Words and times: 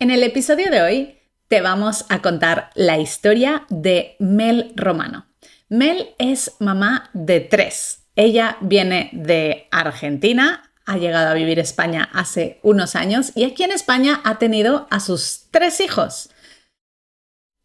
En 0.00 0.10
el 0.10 0.24
episodio 0.24 0.70
de 0.72 0.82
hoy 0.82 1.18
te 1.46 1.60
vamos 1.60 2.04
a 2.08 2.20
contar 2.20 2.70
la 2.74 2.98
historia 2.98 3.64
de 3.68 4.16
Mel 4.18 4.72
Romano. 4.74 5.26
Mel 5.68 6.14
es 6.18 6.56
mamá 6.58 7.10
de 7.12 7.38
tres. 7.40 8.02
Ella 8.16 8.56
viene 8.60 9.10
de 9.12 9.68
Argentina, 9.70 10.72
ha 10.84 10.98
llegado 10.98 11.28
a 11.28 11.34
vivir 11.34 11.60
España 11.60 12.10
hace 12.12 12.58
unos 12.62 12.96
años 12.96 13.30
y 13.36 13.44
aquí 13.44 13.62
en 13.62 13.70
España 13.70 14.20
ha 14.24 14.38
tenido 14.38 14.88
a 14.90 14.98
sus 14.98 15.46
tres 15.52 15.80
hijos. 15.80 16.28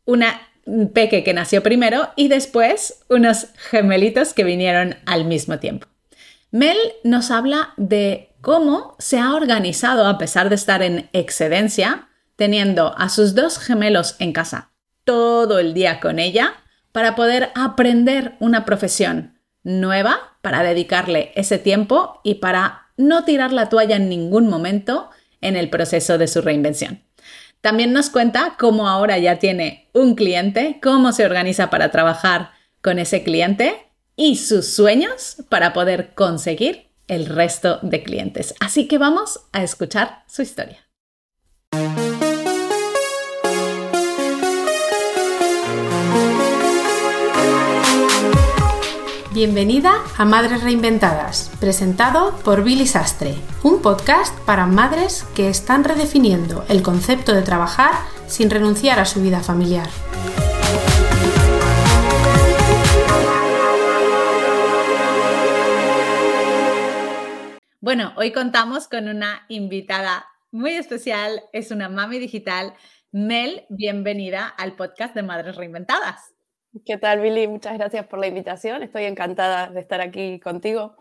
Una 0.06 0.40
peque 0.94 1.24
que 1.24 1.34
nació 1.34 1.64
primero 1.64 2.10
y 2.16 2.28
después 2.28 3.04
unos 3.10 3.48
gemelitos 3.72 4.36
que 4.36 4.44
vinieron 4.44 4.98
al 5.08 5.26
mismo 5.26 5.58
tiempo. 5.58 5.88
Mel 6.52 6.78
nos 7.04 7.32
habla 7.32 7.74
de 7.78 8.36
cómo 8.42 8.96
se 9.00 9.20
ha 9.20 9.34
organizado 9.34 10.06
a 10.06 10.20
pesar 10.20 10.50
de 10.50 10.56
estar 10.56 10.84
en 10.84 11.10
excedencia, 11.12 12.09
teniendo 12.40 12.98
a 12.98 13.10
sus 13.10 13.36
dos 13.36 13.60
gemelos 13.60 14.16
en 14.20 14.32
casa 14.32 14.72
todo 15.04 15.60
el 15.60 15.74
día 15.74 16.00
con 16.00 16.20
ella, 16.20 16.54
para 16.94 17.14
poder 17.16 17.50
aprender 17.54 18.36
una 18.40 18.64
profesión 18.64 19.38
nueva, 19.64 20.38
para 20.42 20.64
dedicarle 20.64 21.34
ese 21.36 21.58
tiempo 21.58 22.22
y 22.24 22.36
para 22.36 22.92
no 22.96 23.26
tirar 23.26 23.52
la 23.52 23.68
toalla 23.68 23.98
en 23.98 24.08
ningún 24.08 24.48
momento 24.48 25.10
en 25.42 25.58
el 25.58 25.70
proceso 25.70 26.18
de 26.18 26.28
su 26.28 26.42
reinvención. 26.42 27.04
También 27.60 27.92
nos 27.92 28.10
cuenta 28.10 28.56
cómo 28.58 28.88
ahora 28.88 29.18
ya 29.18 29.38
tiene 29.38 29.90
un 29.94 30.16
cliente, 30.16 30.80
cómo 30.82 31.12
se 31.12 31.26
organiza 31.26 31.70
para 31.70 31.92
trabajar 31.92 32.52
con 32.82 33.00
ese 33.00 33.22
cliente 33.22 33.86
y 34.16 34.38
sus 34.38 34.66
sueños 34.74 35.44
para 35.50 35.74
poder 35.74 36.14
conseguir 36.14 36.88
el 37.10 37.26
resto 37.26 37.80
de 37.82 38.02
clientes. 38.02 38.56
Así 38.62 38.88
que 38.88 38.98
vamos 38.98 39.42
a 39.52 39.62
escuchar 39.62 40.24
su 40.28 40.42
historia. 40.42 40.90
Bienvenida 49.40 49.94
a 50.18 50.26
Madres 50.26 50.64
Reinventadas, 50.64 51.50
presentado 51.62 52.38
por 52.44 52.62
Billy 52.62 52.86
Sastre, 52.86 53.36
un 53.64 53.82
podcast 53.82 54.38
para 54.40 54.66
madres 54.66 55.26
que 55.34 55.48
están 55.48 55.86
redefiniendo 55.86 56.66
el 56.68 56.84
concepto 56.84 57.34
de 57.34 57.42
trabajar 57.42 57.94
sin 58.28 58.50
renunciar 58.50 59.00
a 59.00 59.06
su 59.06 59.22
vida 59.22 59.40
familiar. 59.40 59.88
Bueno, 67.80 68.12
hoy 68.18 68.34
contamos 68.34 68.90
con 68.90 69.08
una 69.08 69.46
invitada 69.48 70.26
muy 70.52 70.72
especial, 70.72 71.44
es 71.54 71.72
una 71.72 71.88
mami 71.88 72.20
digital. 72.20 72.74
Mel, 73.14 73.66
bienvenida 73.70 74.50
al 74.50 74.76
podcast 74.76 75.16
de 75.16 75.24
Madres 75.24 75.56
Reinventadas. 75.56 76.34
¿Qué 76.86 76.98
tal, 76.98 77.20
Billy? 77.20 77.48
Muchas 77.48 77.78
gracias 77.78 78.06
por 78.06 78.20
la 78.20 78.28
invitación. 78.28 78.84
Estoy 78.84 79.06
encantada 79.06 79.72
de 79.72 79.80
estar 79.80 80.02
aquí 80.02 80.40
contigo. 80.40 80.96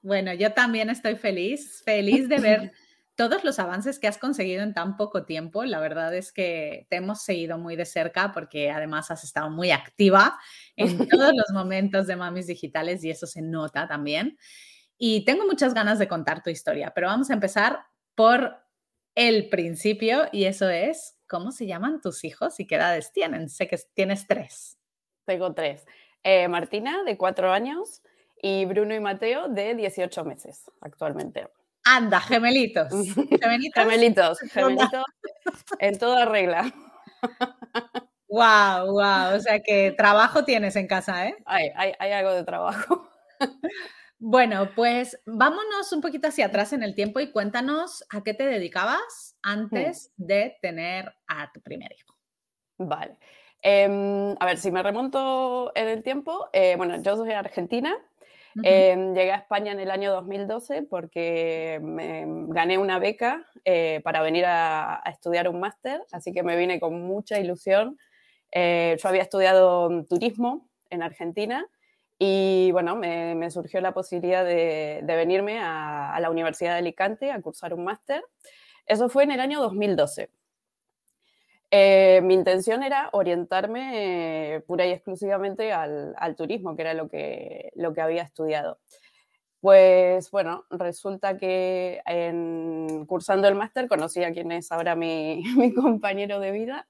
Bueno, 0.00 0.32
yo 0.32 0.52
también 0.52 0.90
estoy 0.90 1.16
feliz, 1.16 1.82
feliz 1.84 2.28
de 2.28 2.38
ver 2.38 2.72
todos 3.16 3.42
los 3.42 3.58
avances 3.58 3.98
que 3.98 4.06
has 4.06 4.16
conseguido 4.16 4.62
en 4.62 4.74
tan 4.74 4.96
poco 4.96 5.24
tiempo. 5.24 5.64
La 5.64 5.80
verdad 5.80 6.14
es 6.14 6.32
que 6.32 6.86
te 6.88 6.96
hemos 6.96 7.22
seguido 7.22 7.58
muy 7.58 7.74
de 7.74 7.84
cerca 7.84 8.30
porque 8.32 8.70
además 8.70 9.10
has 9.10 9.24
estado 9.24 9.50
muy 9.50 9.72
activa 9.72 10.38
en 10.76 10.96
todos 11.08 11.32
los 11.34 11.50
momentos 11.52 12.06
de 12.06 12.14
Mamis 12.14 12.46
Digitales 12.46 13.02
y 13.02 13.10
eso 13.10 13.26
se 13.26 13.42
nota 13.42 13.88
también. 13.88 14.38
Y 14.98 15.24
tengo 15.24 15.44
muchas 15.46 15.74
ganas 15.74 15.98
de 15.98 16.06
contar 16.06 16.44
tu 16.44 16.50
historia, 16.50 16.92
pero 16.94 17.08
vamos 17.08 17.28
a 17.30 17.34
empezar 17.34 17.80
por 18.14 18.56
el 19.16 19.48
principio 19.48 20.28
y 20.30 20.44
eso 20.44 20.70
es, 20.70 21.18
¿cómo 21.26 21.50
se 21.50 21.66
llaman 21.66 22.00
tus 22.00 22.22
hijos 22.22 22.60
y 22.60 22.68
qué 22.68 22.76
edades 22.76 23.12
tienen? 23.12 23.48
Sé 23.48 23.66
que 23.66 23.78
tienes 23.94 24.28
tres. 24.28 24.78
Tengo 25.24 25.54
tres. 25.54 25.86
Eh, 26.22 26.48
Martina, 26.48 27.02
de 27.04 27.16
cuatro 27.16 27.52
años, 27.52 28.02
y 28.40 28.64
Bruno 28.64 28.94
y 28.94 29.00
Mateo, 29.00 29.48
de 29.48 29.74
18 29.74 30.24
meses 30.24 30.70
actualmente. 30.80 31.48
Anda, 31.84 32.20
gemelitos. 32.20 32.90
Gemelitos, 32.90 33.74
gemelitos, 33.74 34.40
gemelitos 34.52 35.04
en 35.78 35.98
toda 35.98 36.24
regla. 36.26 36.72
Wow, 38.28 38.92
wow. 38.92 39.36
O 39.36 39.40
sea 39.40 39.60
que 39.60 39.92
trabajo 39.96 40.44
tienes 40.44 40.74
en 40.76 40.86
casa, 40.86 41.26
¿eh? 41.26 41.36
Hay, 41.44 41.68
hay, 41.76 41.92
hay 41.98 42.12
algo 42.12 42.32
de 42.32 42.44
trabajo. 42.44 43.08
Bueno, 44.24 44.70
pues 44.76 45.20
vámonos 45.26 45.92
un 45.92 46.00
poquito 46.00 46.28
hacia 46.28 46.46
atrás 46.46 46.72
en 46.72 46.84
el 46.84 46.94
tiempo 46.94 47.18
y 47.18 47.32
cuéntanos 47.32 48.04
a 48.08 48.22
qué 48.22 48.34
te 48.34 48.46
dedicabas 48.46 49.36
antes 49.42 50.12
de 50.16 50.56
tener 50.62 51.12
a 51.26 51.50
tu 51.50 51.60
primer 51.60 51.90
hijo. 51.90 52.16
Vale. 52.78 53.18
Em, 53.62 54.34
a 54.40 54.46
ver, 54.46 54.58
si 54.58 54.72
me 54.72 54.82
remonto 54.82 55.70
en 55.76 55.88
el 55.88 56.02
tiempo, 56.02 56.48
eh, 56.52 56.74
bueno, 56.76 57.00
yo 57.00 57.16
soy 57.16 57.30
argentina. 57.30 57.96
Em, 58.62 59.14
llegué 59.14 59.32
a 59.32 59.36
España 59.36 59.72
en 59.72 59.80
el 59.80 59.90
año 59.90 60.12
2012 60.12 60.82
porque 60.82 61.78
me 61.82 62.24
gané 62.48 62.76
una 62.76 62.98
beca 62.98 63.46
eh, 63.64 64.02
para 64.04 64.20
venir 64.20 64.44
a, 64.46 65.02
estudiar 65.06 65.48
un 65.48 65.58
máster, 65.58 66.02
así 66.12 66.32
que 66.32 66.42
me 66.42 66.56
vine 66.56 66.78
con 66.78 67.00
mucha 67.02 67.38
ilusión. 67.38 67.98
Eh, 68.50 68.98
yo 69.02 69.08
había 69.08 69.22
estudiado 69.22 70.04
turismo 70.04 70.68
en 70.90 71.02
Argentina 71.02 71.66
y 72.18 72.70
bueno, 72.72 72.96
me, 72.96 73.50
surgió 73.50 73.80
la 73.80 73.94
posibilidad 73.94 74.44
de, 74.44 75.02
venirme 75.06 75.58
a, 75.60 76.14
a, 76.14 76.20
la 76.20 76.28
Universidad 76.28 76.72
de 76.72 76.78
Alicante 76.80 77.30
a 77.30 77.40
cursar 77.40 77.72
un 77.72 77.84
máster. 77.84 78.22
Eso 78.86 79.08
fue 79.08 79.22
en 79.24 79.30
el 79.30 79.40
año 79.40 79.60
2012. 79.62 80.28
Eh, 81.74 82.20
mi 82.22 82.34
intención 82.34 82.82
era 82.82 83.08
orientarme 83.12 84.56
eh, 84.56 84.60
pura 84.60 84.86
y 84.86 84.90
exclusivamente 84.90 85.72
al, 85.72 86.36
turismo, 86.36 86.76
que 86.76 86.82
era 86.82 86.92
lo 86.92 87.08
que, 87.08 87.72
lo 87.74 87.94
que 87.94 88.02
había 88.02 88.22
estudiado. 88.22 88.78
Pues 89.60 90.30
bueno, 90.30 90.66
resulta 90.70 91.38
que 91.38 92.02
en, 92.04 93.06
cursando 93.06 93.48
el 93.48 93.54
máster 93.54 93.88
conocí 93.88 94.22
a 94.22 94.32
quien 94.34 94.52
es 94.52 94.70
ahora 94.70 94.96
mi, 94.96 95.42
compañero 95.74 96.40
de 96.40 96.50
vida. 96.50 96.86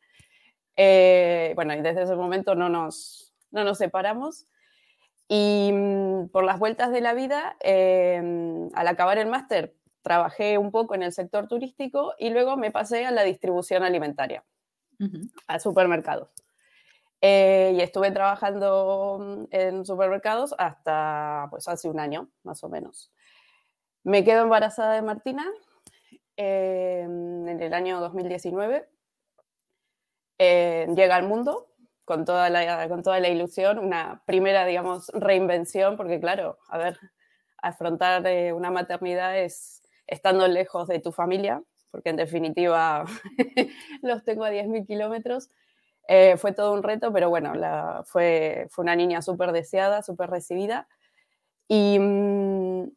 Eh, 0.77 1.53
bueno, 1.55 1.75
y 1.75 1.83
desde 1.83 2.03
ese 2.03 2.17
momento 2.17 2.57
no 2.57 2.69
nos, 2.69 3.35
no 3.53 3.63
nos 3.63 3.79
separamos. 3.79 4.49
Y 5.29 5.71
mm, 5.73 6.29
por 6.31 6.43
las 6.45 6.59
vueltas 6.59 6.91
de 6.91 7.03
la 7.03 7.15
vida, 7.15 7.57
al 7.63 8.89
acabar 8.89 9.19
el 9.19 9.29
máster, 9.29 9.77
trabajé 10.03 10.59
un 10.59 10.73
poco 10.73 10.97
en 10.97 11.05
el 11.05 11.13
sector 11.13 11.47
turístico 11.47 12.15
y 12.19 12.31
luego 12.31 12.57
me 12.57 12.73
pasé 12.73 13.07
a 13.07 13.13
la 13.13 13.23
distribución 13.23 13.85
alimentaria 13.85 14.45
a 15.47 15.59
supermercados. 15.59 16.29
Eh, 17.25 17.75
y 17.77 17.81
estuve 17.81 18.11
trabajando 18.11 19.47
en 19.53 19.87
supermercados 19.87 20.57
hasta 20.59 21.47
pues 21.51 21.69
hace 21.69 21.89
un 21.89 22.01
año, 22.01 22.29
más 22.43 22.65
o 22.65 22.69
menos. 22.69 23.13
Me 24.03 24.25
quedo 24.25 24.43
embarazada 24.43 24.95
de 24.95 25.03
Martina 25.03 25.49
eh, 26.37 27.03
en 27.05 27.61
el 27.61 27.75
año 27.75 28.01
2019. 28.01 28.89
Eh, 30.39 30.89
llega 30.97 31.15
al 31.15 31.29
mundo 31.29 31.69
con 32.05 32.25
toda, 32.25 32.51
la, 32.51 32.89
con 32.89 33.05
toda 33.05 33.21
la 33.21 33.29
ilusión, 33.29 33.79
una 33.79 34.25
primera, 34.27 34.67
digamos, 34.67 35.07
reinvención, 35.15 35.97
porque 35.97 36.19
claro, 36.19 36.59
a 36.69 36.79
ver, 36.79 36.99
afrontar 37.59 38.25
una 38.53 38.73
maternidad 38.73 39.39
es 39.39 39.83
estando 40.09 40.49
lejos 40.49 40.89
de 40.89 40.99
tu 40.99 41.13
familia, 41.13 41.63
porque 41.93 42.11
en 42.11 42.17
definitiva 42.17 43.05
los 44.03 44.25
tengo 44.25 44.45
a 44.45 44.51
10.000 44.51 44.87
kilómetros. 44.87 45.51
Eh, 46.09 46.37
fue 46.37 46.53
todo 46.53 46.73
un 46.73 46.83
reto, 46.83 47.13
pero 47.13 47.31
bueno, 47.31 47.53
fue, 48.05 48.67
fue 48.71 48.83
una 48.83 48.97
niña 48.97 49.23
súper 49.23 49.53
deseada, 49.53 50.03
súper 50.03 50.31
recibida. 50.31 50.89
Y 51.69 51.99
mm, 52.01 52.91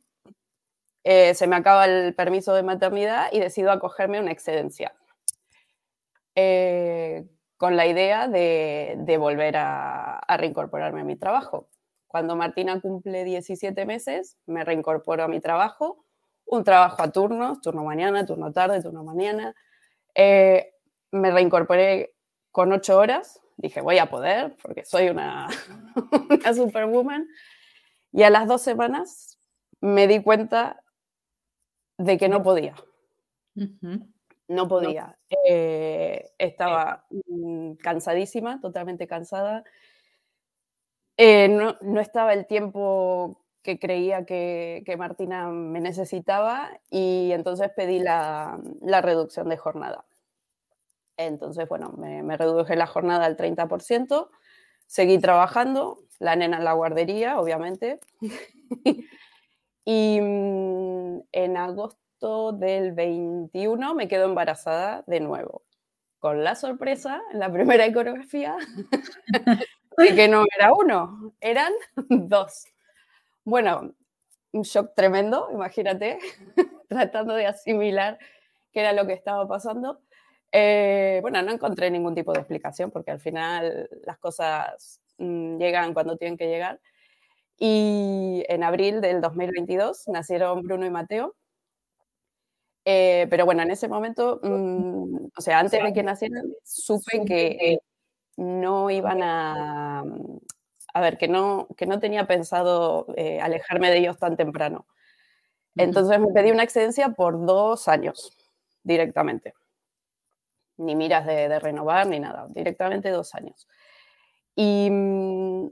eh, 1.04 1.36
se 1.36 1.46
me 1.46 1.58
acaba 1.58 1.86
el 1.86 2.16
permiso 2.16 2.56
de 2.56 2.64
maternidad 2.64 3.28
y 3.32 3.40
decido 3.40 3.72
acogerme 3.72 4.20
una 4.20 4.32
excedencia. 4.32 4.96
Eh, 6.36 7.26
con 7.58 7.78
la 7.78 7.88
idea 7.88 8.28
de, 8.28 8.96
de 8.98 9.18
volver 9.18 9.56
a, 9.58 10.18
a, 10.18 10.38
reincorporarme 10.38 11.02
a 11.02 11.06
mi 11.06 11.16
trabajo. 11.16 11.70
Cuando 12.08 12.36
Martina 12.36 12.82
cumple 12.82 13.24
17 13.24 13.86
meses, 13.86 14.38
me 14.46 14.64
reincorporo 14.64 15.24
a 15.24 15.28
mi 15.28 15.40
trabajo 15.40 16.05
un 16.46 16.64
trabajo 16.64 17.02
a 17.02 17.12
turnos, 17.12 17.62
turno 17.62 17.84
mañana, 17.84 18.26
turno 18.26 18.52
tarde, 18.52 18.82
turno 18.82 19.04
mañana. 19.04 19.56
Eh, 20.14 20.74
me 21.12 21.32
reincorporé 21.32 22.14
con 22.52 22.72
ocho 22.72 22.98
horas, 22.98 23.42
dije 23.58 23.82
voy 23.82 23.98
a 23.98 24.10
poder 24.10 24.56
porque 24.62 24.86
soy 24.86 25.10
una, 25.10 25.48
una 26.30 26.54
superwoman. 26.54 27.28
Y 28.12 28.24
a 28.24 28.30
las 28.30 28.48
dos 28.48 28.62
semanas 28.62 29.38
me 29.82 30.08
di 30.08 30.22
cuenta 30.24 30.82
de 31.98 32.18
que 32.18 32.30
no 32.30 32.44
podía. 32.44 32.76
No 34.48 34.68
podía. 34.68 35.18
Eh, 35.48 36.32
estaba 36.38 37.06
mm, 37.10 37.74
cansadísima, 37.74 38.60
totalmente 38.62 39.08
cansada. 39.08 39.64
Eh, 41.18 41.48
no, 41.48 41.78
no, 41.82 42.02
estaba 42.02 42.34
el 42.34 42.46
tiempo 42.46 43.45
que 43.66 43.80
creía 43.80 44.26
que, 44.26 44.96
Martina 44.98 45.48
me 45.50 45.82
necesitaba 45.82 46.70
y 46.92 47.32
entonces 47.32 47.72
pedí 47.76 48.00
la, 48.00 48.60
reducción 49.02 49.50
de 49.50 49.58
jornada. 49.58 50.06
Entonces, 51.18 51.68
bueno, 51.68 51.92
me, 51.98 52.38
reduje 52.38 52.76
la 52.76 52.86
jornada 52.86 53.26
al 53.26 53.36
30%, 53.36 54.30
seguí 54.86 55.18
trabajando, 55.18 55.98
la 56.20 56.36
nena 56.36 56.58
en 56.58 56.64
la 56.64 56.74
guardería, 56.74 57.40
obviamente. 57.40 58.00
y 59.84 60.20
mm, 60.22 61.22
en 61.32 61.58
agosto 61.58 62.52
del 62.54 62.92
21 62.92 63.96
me 63.96 64.08
quedo 64.08 64.26
embarazada 64.26 65.04
de 65.08 65.22
nuevo, 65.22 65.64
con 66.20 66.44
la 66.44 66.54
sorpresa, 66.54 67.20
en 67.34 67.40
la 67.40 67.52
primera 67.52 67.84
ecografía, 67.88 68.58
de 69.98 70.16
que 70.16 70.28
no 70.28 70.44
era 70.56 70.72
uno, 70.72 71.34
eran 71.42 71.74
dos. 71.96 72.66
Bueno, 73.46 73.94
un 74.54 74.64
shock 74.64 74.94
tremendo, 74.96 75.50
imagínate, 75.52 76.18
tratando 76.90 77.36
de 77.36 77.46
asimilar 77.46 78.18
qué 78.74 78.80
era 78.82 78.92
lo 78.94 79.06
que 79.06 79.14
estaba 79.14 79.48
pasando. 79.48 80.02
Eh, 80.52 81.20
bueno, 81.22 81.42
no 81.44 81.52
encontré 81.52 81.92
ningún 81.92 82.16
tipo 82.16 82.34
de 82.34 82.40
explicación 82.40 82.90
porque 82.90 83.12
al 83.12 83.20
final 83.20 83.88
las 84.04 84.18
cosas 84.18 85.00
mm, 85.20 85.58
llegan 85.58 85.94
cuando 85.94 86.18
tienen 86.18 86.38
que 86.38 86.48
llegar. 86.48 86.82
Y 87.58 88.44
en 88.50 88.64
abril 88.64 89.00
del 89.02 89.22
2022 89.22 90.08
nacieron 90.08 90.64
Bruno 90.64 90.86
y 90.88 90.90
Mateo. 90.90 91.36
Eh, 92.86 93.28
pero 93.30 93.46
bueno, 93.46 93.62
en 93.64 93.72
ese 93.72 93.88
momento, 93.88 94.40
mm, 94.44 95.28
o 95.38 95.42
sea, 95.42 95.60
antes 95.60 95.84
de 95.84 95.94
que 95.94 96.04
nacieran, 96.04 96.46
supe 96.64 97.26
que 97.26 97.80
no 98.38 98.90
iban 98.90 99.22
a, 99.24 100.04
a 100.96 101.02
ver, 101.02 101.18
que 101.18 101.28
no, 101.28 101.68
que 101.76 101.86
no 101.86 102.00
tenía 102.00 102.26
pensado 102.26 103.06
eh, 103.18 103.42
alejarme 103.42 103.92
de 103.92 103.98
ellos 103.98 104.18
tan 104.18 104.38
temprano. 104.38 104.88
Entonces 105.76 106.18
me 106.22 106.28
pedí 106.28 106.52
una 106.52 106.64
excedencia 106.64 107.10
por 107.10 107.46
dos 107.46 107.90
años 107.90 108.32
directamente. 108.82 109.54
Ni 110.78 110.96
miras 110.96 111.26
de, 111.26 111.60
renovar 111.60 112.08
ni 112.08 112.22
nada, 112.22 112.48
directamente 112.48 113.10
dos 113.10 113.36
años. 113.36 113.68
Y 114.56 114.90
mm, 114.90 115.68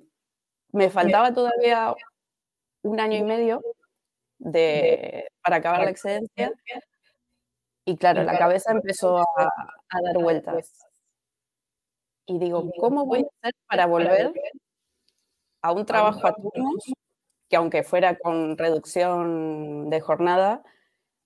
me 0.74 0.90
faltaba 0.90 1.34
todavía 1.34 1.96
un 2.82 3.00
año 3.00 3.16
y 3.16 3.24
medio 3.24 3.62
de, 4.40 5.30
para 5.42 5.56
acabar 5.56 5.86
la 5.86 5.92
excedencia. 5.92 6.52
Y 7.86 7.96
claro, 7.96 8.24
la 8.24 8.38
cabeza 8.38 8.74
empezó 8.74 9.20
a, 9.20 9.24
a 9.38 10.02
dar 10.02 10.22
vueltas. 10.22 10.86
Y 12.26 12.40
digo, 12.40 12.70
¿cómo 12.78 13.06
voy 13.06 13.20
a 13.20 13.28
hacer 13.42 13.56
para 13.70 13.86
volver 13.86 14.34
a 15.64 15.72
un 15.72 15.86
trabajo 15.86 16.28
a 16.28 16.36
turnos, 16.36 16.94
que 17.50 17.56
aunque 17.56 17.84
fuera 17.84 18.18
con 18.18 18.58
reducción 18.58 19.90
de 19.90 20.02
jornada, 20.02 20.62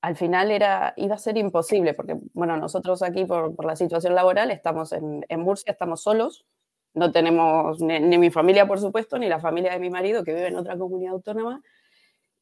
al 0.02 0.16
final 0.16 0.52
era, 0.52 0.94
iba 0.96 1.16
a 1.16 1.18
ser 1.18 1.38
imposible, 1.38 1.94
porque 1.94 2.18
bueno, 2.34 2.56
nosotros 2.56 3.02
aquí 3.02 3.26
por, 3.26 3.56
por 3.56 3.66
la 3.66 3.76
situación 3.76 4.14
laboral 4.14 4.52
estamos 4.52 4.94
en, 4.94 5.26
en, 5.28 5.40
Murcia, 5.42 5.72
estamos 5.72 6.02
solos, 6.02 6.46
no 6.94 7.12
tenemos 7.12 7.82
ni, 7.82 8.00
ni, 8.00 8.18
mi 8.18 8.30
familia, 8.30 8.68
por 8.68 8.80
supuesto, 8.80 9.18
ni 9.18 9.28
la 9.28 9.40
familia 9.40 9.74
de 9.74 9.80
mi 9.80 9.90
marido, 9.90 10.24
que 10.24 10.34
vive 10.34 10.48
en 10.48 10.56
otra 10.56 10.78
comunidad 10.78 11.14
autónoma, 11.14 11.62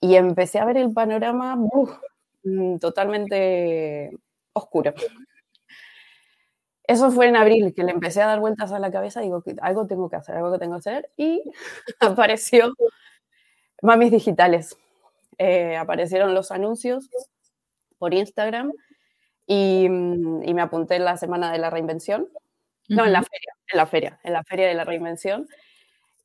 y 0.01 0.15
empecé 0.15 0.59
a 0.59 0.65
ver 0.65 0.77
el 0.77 0.93
panorama 0.93 1.57
uf, 1.57 1.91
mm, 2.43 2.77
totalmente 2.77 4.11
oscuro. 4.53 4.93
Eso 6.87 7.11
fue 7.11 7.27
en 7.27 7.35
abril, 7.35 7.73
que 7.73 7.83
le 7.83 7.91
empecé 7.91 8.21
a 8.21 8.27
dar 8.27 8.39
vueltas 8.39 8.71
a 8.71 8.79
la 8.79 8.91
cabeza, 8.91 9.21
digo, 9.21 9.43
algo 9.61 9.87
tengo 9.87 10.09
que 10.09 10.17
hacer, 10.17 10.35
algo 10.35 10.51
que 10.51 10.59
tengo 10.59 10.73
que 10.75 10.89
hacer, 10.89 11.09
y 11.17 11.41
apareció 11.99 12.73
Mamis 13.81 14.11
Digitales. 14.11 14.77
Eh, 15.37 15.75
aparecieron 15.77 16.33
los 16.33 16.51
anuncios 16.51 17.09
por 17.97 18.13
Instagram 18.13 18.71
y, 19.47 19.85
y, 19.85 19.89
me 19.89 20.61
apunté 20.61 20.95
en 20.95 21.05
la 21.05 21.17
semana 21.17 21.51
de 21.51 21.57
la 21.57 21.69
reinvención. 21.69 22.29
No, 22.87 23.03
uh 23.03 23.05
-huh. 23.05 23.07
en 23.07 23.13
la 23.13 23.23
feria, 23.23 23.53
en 23.71 23.77
la 23.77 23.85
feria, 23.87 24.19
en 24.23 24.33
la 24.33 24.43
feria 24.43 24.67
de 24.67 24.73
la 24.75 24.83
reinvención. 24.85 25.47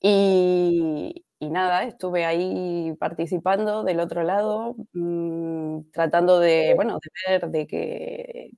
Y, 0.00 1.24
y 1.38 1.50
nada, 1.50 1.84
estuve 1.84 2.24
ahí 2.26 2.94
participando 2.98 3.82
del 3.84 4.00
otro 4.00 4.22
lado, 4.22 4.76
mmm, 4.92 5.82
tratando 5.92 6.38
de, 6.38 6.74
bueno, 6.76 6.98
de 7.02 7.10
ver 7.32 7.50
de 7.50 7.66
que 7.66 8.50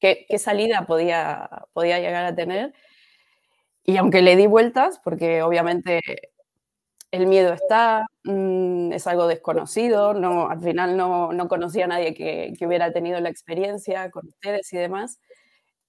qué, 0.00 0.26
salida 0.38 0.86
podía, 0.86 1.66
podía 1.72 1.98
llegar 1.98 2.24
a 2.24 2.34
tener. 2.34 2.74
Y 3.84 3.96
aunque 3.96 4.22
le 4.22 4.36
di 4.36 4.46
vueltas, 4.46 5.00
porque 5.02 5.42
obviamente 5.42 6.00
el 7.10 7.26
miedo 7.26 7.52
está, 7.54 8.06
mmm, 8.24 8.92
es 8.92 9.06
algo 9.06 9.26
desconocido, 9.26 10.14
no, 10.14 10.50
al 10.50 10.60
final 10.60 10.96
no, 10.96 11.32
no 11.32 11.48
conocía 11.48 11.86
a 11.86 11.88
nadie 11.88 12.14
que, 12.14 12.52
que, 12.58 12.66
hubiera 12.66 12.92
tenido 12.92 13.18
la 13.20 13.30
experiencia 13.30 14.10
con 14.10 14.28
ustedes 14.28 14.72
y 14.72 14.78
demás. 14.78 15.20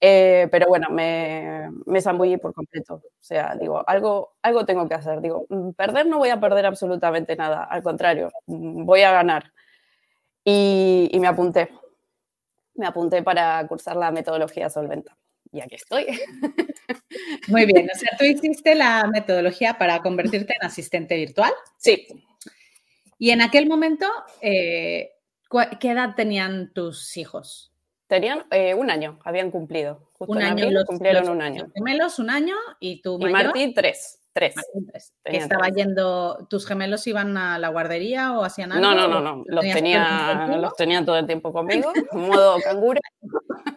Eh, 0.00 0.48
pero 0.50 0.66
bueno, 0.68 0.88
me, 0.90 1.70
me 1.86 2.00
zambullí 2.00 2.38
por 2.38 2.54
completo. 2.54 2.94
O 2.94 3.02
sea, 3.20 3.54
digo, 3.56 3.84
algo, 3.86 4.32
algo 4.42 4.64
tengo 4.64 4.88
que 4.88 4.94
hacer. 4.94 5.20
Digo, 5.20 5.46
mm, 5.50 5.72
perder 5.72 6.06
no 6.06 6.18
voy 6.18 6.30
a 6.30 6.40
perder 6.40 6.66
absolutamente 6.66 7.36
nada, 7.36 7.64
al 7.64 7.82
contrario, 7.82 8.30
mm, 8.46 8.84
voy 8.86 9.02
a 9.02 9.12
ganar. 9.12 9.52
Y 10.44 11.10
me 11.20 11.28
apunté 11.28 11.70
me 12.74 12.86
apunté 12.86 13.22
para 13.22 13.66
cursar 13.66 13.96
la 13.96 14.10
metodología 14.10 14.70
Solventa. 14.70 15.16
Y 15.52 15.60
aquí 15.60 15.74
estoy. 15.74 16.06
Muy 17.48 17.66
bien, 17.66 17.88
o 17.92 17.98
sea, 17.98 18.10
tú 18.16 18.24
hiciste 18.24 18.74
la 18.74 19.06
metodología 19.12 19.78
para 19.78 20.00
convertirte 20.00 20.54
en 20.54 20.66
asistente 20.66 21.16
virtual. 21.16 21.52
Sí. 21.76 22.06
Y 23.18 23.30
en 23.30 23.42
aquel 23.42 23.66
momento, 23.66 24.06
eh, 24.40 25.10
¿qué 25.80 25.90
edad 25.90 26.14
tenían 26.14 26.72
tus 26.72 27.16
hijos? 27.16 27.72
Tenían 28.06 28.44
eh, 28.50 28.74
un 28.74 28.90
año, 28.90 29.18
habían 29.24 29.50
cumplido. 29.50 30.10
Justo 30.14 30.32
un 30.32 30.42
año, 30.42 30.70
los, 30.70 30.84
cumplieron 30.84 31.22
los, 31.22 31.30
un 31.30 31.42
año. 31.42 31.64
Los 31.64 31.72
gemelos 31.72 32.18
un 32.18 32.30
año 32.30 32.56
y 32.78 33.02
tú 33.02 33.18
Y 33.20 33.30
Martí 33.30 33.72
tres. 33.74 34.19
Tres. 34.32 34.54
tres. 34.90 35.12
Que 35.24 35.36
estaba 35.36 35.64
tres. 35.66 35.76
yendo, 35.76 36.46
¿tus 36.48 36.66
gemelos 36.66 37.06
iban 37.06 37.36
a 37.36 37.58
la 37.58 37.68
guardería 37.68 38.38
o 38.38 38.44
hacían 38.44 38.72
algo? 38.72 38.82
No, 38.82 38.94
no, 38.94 39.08
no, 39.08 39.20
no. 39.20 39.44
Los, 39.46 39.62
tenía, 39.62 40.56
los 40.56 40.74
tenía 40.76 41.04
todo 41.04 41.18
el 41.18 41.26
tiempo 41.26 41.52
conmigo, 41.52 41.92
en 42.12 42.28
modo 42.28 42.58
canguro. 42.60 43.00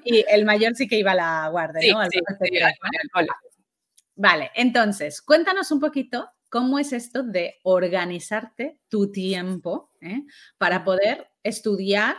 Y 0.04 0.26
el 0.30 0.46
mayor 0.46 0.76
sí 0.76 0.88
que 0.88 0.98
iba 0.98 1.12
a 1.12 1.16
la 1.16 1.48
guardia, 1.50 1.82
sí, 1.82 1.92
¿no? 1.92 2.00
Al 2.00 2.12
sí, 2.12 2.20
sí, 2.42 2.60
al 2.60 3.28
vale, 4.16 4.52
entonces, 4.54 5.22
cuéntanos 5.22 5.72
un 5.72 5.80
poquito 5.80 6.30
cómo 6.50 6.78
es 6.78 6.94
esto 6.94 7.24
de 7.24 7.56
organizarte 7.64 8.80
tu 8.90 9.12
tiempo 9.12 9.92
¿eh? 10.02 10.22
para 10.60 10.84
poder 10.84 11.32
estudiar 11.42 12.18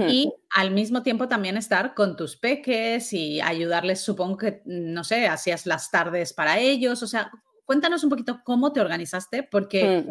Hmm. 0.00 0.08
y 0.08 0.32
al 0.54 0.70
mismo 0.70 1.02
tiempo 1.02 1.28
también 1.28 1.58
estar 1.58 1.94
con 1.94 2.16
tus 2.16 2.34
peques 2.36 3.12
y 3.12 3.40
ayudarles, 3.42 4.00
supongo 4.00 4.38
que, 4.38 4.62
no 4.64 5.04
sé, 5.04 5.26
hacías 5.28 5.66
las 5.66 5.90
tardes 5.90 6.32
para 6.32 6.58
ellos, 6.58 7.02
o 7.02 7.06
sea, 7.06 7.30
cuéntanos 7.70 8.02
un 8.02 8.10
poquito 8.10 8.40
cómo 8.42 8.72
te 8.72 8.80
organizaste, 8.80 9.44
porque 9.44 10.02
mm. 10.04 10.10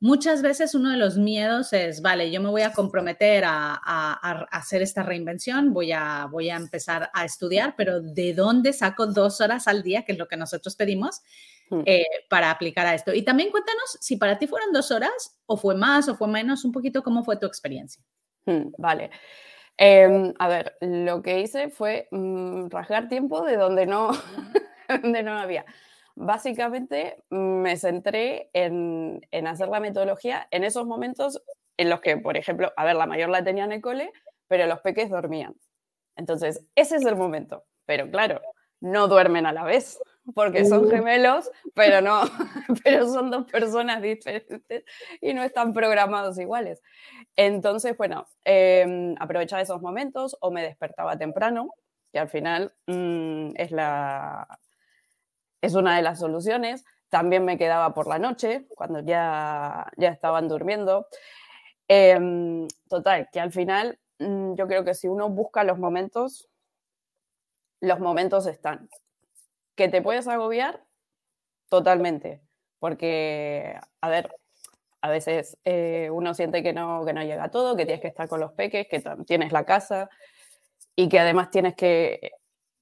muchas 0.00 0.42
veces 0.42 0.74
uno 0.74 0.90
de 0.90 0.98
los 0.98 1.16
miedos 1.16 1.72
es, 1.72 2.02
vale, 2.02 2.30
yo 2.30 2.42
me 2.42 2.50
voy 2.50 2.60
a 2.60 2.74
comprometer 2.74 3.42
a, 3.46 3.72
a, 3.72 4.12
a, 4.20 4.42
hacer 4.50 4.82
esta 4.82 5.02
reinvención, 5.02 5.72
voy 5.72 5.92
a, 5.92 6.28
voy 6.30 6.50
a 6.50 6.56
empezar 6.56 7.08
a 7.14 7.24
estudiar, 7.24 7.72
pero 7.74 8.02
¿de 8.02 8.34
dónde 8.34 8.74
saco 8.74 9.06
dos 9.06 9.40
horas 9.40 9.66
al 9.66 9.82
día, 9.82 10.02
que 10.04 10.12
es 10.12 10.18
lo 10.18 10.28
que 10.28 10.36
nosotros 10.36 10.76
pedimos, 10.76 11.22
mm. 11.70 11.80
eh, 11.86 12.04
para 12.28 12.50
aplicar 12.50 12.86
a 12.86 12.94
esto? 12.94 13.14
Y 13.14 13.22
también 13.22 13.50
cuéntanos 13.50 13.96
si 13.98 14.18
para 14.18 14.38
ti 14.38 14.46
fueron 14.46 14.70
dos 14.70 14.90
horas 14.90 15.40
o 15.46 15.56
fue 15.56 15.76
más 15.76 16.06
o 16.10 16.16
fue 16.16 16.28
menos, 16.28 16.66
un 16.66 16.72
poquito 16.72 17.02
cómo 17.02 17.24
fue 17.24 17.38
tu 17.38 17.46
experiencia. 17.46 18.04
Hmm, 18.44 18.72
vale. 18.76 19.10
Eh, 19.78 20.34
a 20.38 20.48
ver, 20.48 20.76
lo 20.82 21.22
que 21.22 21.40
hice 21.40 21.70
fue 21.70 22.08
mmm, 22.10 22.68
rasgar 22.68 23.08
tiempo 23.08 23.42
de 23.46 23.56
donde 23.56 23.86
no, 23.86 24.10
donde 25.02 25.22
no 25.22 25.38
había. 25.38 25.64
Básicamente 26.16 27.22
me 27.30 27.76
centré 27.76 28.50
en, 28.52 29.20
en, 29.30 29.46
hacer 29.46 29.68
la 29.68 29.80
metodología 29.80 30.46
en 30.50 30.64
esos 30.64 30.86
momentos 30.86 31.42
en 31.76 31.90
los 31.90 32.00
que, 32.00 32.16
por 32.16 32.36
ejemplo, 32.36 32.72
a 32.76 32.84
ver, 32.84 32.96
la 32.96 33.06
mayor 33.06 33.30
la 33.30 33.42
tenía 33.42 33.64
en 33.64 33.72
el 33.72 33.80
cole, 33.80 34.12
pero 34.46 34.66
los 34.66 34.80
peques 34.80 35.10
dormían. 35.10 35.56
Entonces, 36.16 36.64
ese 36.76 36.96
es 36.96 37.04
el 37.04 37.16
momento. 37.16 37.64
Pero 37.86 38.10
claro, 38.10 38.40
no 38.80 39.08
duermen 39.08 39.46
a 39.46 39.52
la 39.52 39.64
vez 39.64 39.98
porque 40.34 40.64
son 40.64 40.90
gemelos, 40.90 41.50
pero 41.74 42.00
no, 42.00 42.22
pero 42.84 43.06
son 43.06 43.30
dos 43.30 43.50
personas 43.50 44.00
diferentes 44.00 44.84
y 45.20 45.34
no 45.34 45.42
están 45.42 45.72
programados 45.72 46.38
iguales. 46.38 46.80
Entonces, 47.36 47.96
bueno, 47.96 48.26
eh, 48.44 49.14
aprovechaba 49.18 49.62
esos 49.62 49.82
momentos 49.82 50.36
o 50.40 50.50
me 50.50 50.62
despertaba 50.62 51.18
temprano, 51.18 51.70
que 52.12 52.18
al 52.18 52.28
final 52.28 52.74
mmm, 52.86 53.50
es, 53.56 53.70
la, 53.70 54.46
es 55.64 55.74
una 55.74 55.96
de 55.96 56.02
las 56.02 56.18
soluciones. 56.18 56.84
También 57.08 57.44
me 57.44 57.58
quedaba 57.58 57.94
por 57.94 58.06
la 58.08 58.18
noche, 58.18 58.66
cuando 58.74 59.00
ya, 59.00 59.86
ya 59.96 60.10
estaban 60.10 60.48
durmiendo. 60.48 61.06
Eh, 61.88 62.66
total, 62.88 63.28
que 63.32 63.40
al 63.40 63.52
final 63.52 63.98
mmm, 64.18 64.54
yo 64.54 64.66
creo 64.66 64.84
que 64.84 64.94
si 64.94 65.08
uno 65.08 65.28
busca 65.28 65.64
los 65.64 65.78
momentos, 65.78 66.48
los 67.80 68.00
momentos 68.00 68.46
están. 68.46 68.88
¿Que 69.74 69.88
te 69.88 70.02
puedes 70.02 70.28
agobiar? 70.28 70.84
Totalmente. 71.68 72.40
Porque, 72.78 73.78
a 74.00 74.08
ver, 74.08 74.34
a 75.00 75.10
veces 75.10 75.58
eh, 75.64 76.08
uno 76.12 76.34
siente 76.34 76.62
que 76.62 76.72
no, 76.72 77.04
que 77.04 77.12
no 77.12 77.22
llega 77.22 77.44
a 77.44 77.50
todo, 77.50 77.76
que 77.76 77.84
tienes 77.86 78.00
que 78.00 78.08
estar 78.08 78.28
con 78.28 78.40
los 78.40 78.52
peques, 78.52 78.86
que 78.88 79.02
tienes 79.26 79.52
la 79.52 79.64
casa. 79.64 80.08
y 80.96 81.08
que 81.08 81.18
además 81.20 81.50
tienes 81.50 81.74
que 81.74 82.32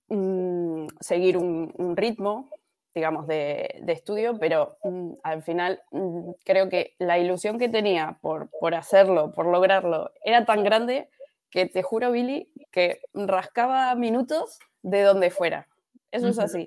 mm, 0.09 0.87
seguir 1.01 1.37
un, 1.39 1.97
ritmo, 1.97 2.51
digamos, 2.94 3.26
de, 3.26 3.82
estudio, 3.88 4.38
pero 4.38 4.76
mm, 4.84 5.12
al 5.22 5.42
final 5.42 5.80
mm, 5.90 6.32
creo 6.44 6.68
que 6.68 6.94
la 6.99 7.18
ilusión 7.18 7.58
que 7.58 7.68
tenía 7.68 8.18
por, 8.20 8.50
por 8.61 8.75
hacerlo, 8.75 9.32
por 9.32 9.46
lograrlo, 9.46 10.11
era 10.25 10.44
tan 10.44 10.64
grande 10.64 11.08
que 11.50 11.66
te 11.66 11.82
juro, 11.82 12.11
Billy, 12.12 12.50
que 12.70 13.00
rascaba 13.14 13.94
minutos 13.94 14.58
de 14.82 15.02
donde 15.02 15.30
fuera. 15.30 15.68
Eso 16.11 16.28
es 16.28 16.38
así. 16.38 16.66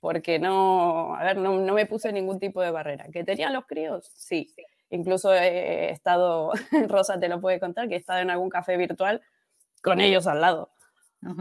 Porque 0.00 0.38
no, 0.38 1.14
a 1.14 1.22
ver, 1.22 1.36
no, 1.36 1.60
no, 1.60 1.74
me 1.74 1.86
puse 1.86 2.12
ningún 2.12 2.40
tipo 2.40 2.60
de 2.60 2.70
barrera. 2.70 3.06
¿Que 3.12 3.24
tenían 3.24 3.52
los 3.52 3.66
críos? 3.66 4.10
Sí. 4.14 4.52
Incluso 4.90 5.32
he 5.32 5.90
estado, 5.90 6.52
Rosa 6.88 7.20
te 7.20 7.28
lo 7.28 7.40
puede 7.40 7.60
contar, 7.60 7.88
que 7.88 7.94
he 7.94 7.98
estado 7.98 8.20
en 8.20 8.30
algún 8.30 8.50
café 8.50 8.76
virtual 8.76 9.22
con 9.82 10.00
ellos 10.00 10.26
al 10.26 10.40
lado. 10.40 10.70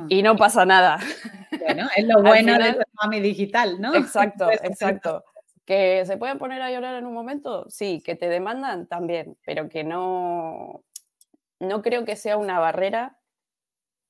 Y 0.10 0.22
no 0.22 0.36
pasa 0.36 0.66
nada. 0.66 1.00
Bueno, 1.66 1.88
es 1.96 2.06
lo 2.06 2.22
bueno 2.22 2.58
de 2.58 2.78
mami 3.02 3.20
digital, 3.20 3.80
¿no? 3.80 3.96
Exacto, 3.96 4.50
exacto. 4.52 5.24
¿Que 5.66 6.06
se 6.06 6.18
pueden 6.18 6.38
poner 6.38 6.62
a 6.62 6.72
llorar 6.72 6.96
en 6.96 7.06
un 7.06 7.14
momento? 7.14 7.70
Sí, 7.70 8.02
que 8.04 8.16
te 8.16 8.28
demandan 8.30 8.88
también, 8.88 9.38
pero 9.46 9.70
que 9.70 9.84
no, 9.84 10.84
no 11.60 11.82
creo 11.82 12.04
que 12.04 12.16
sea 12.16 12.38
una 12.38 12.60
barrera 12.60 13.18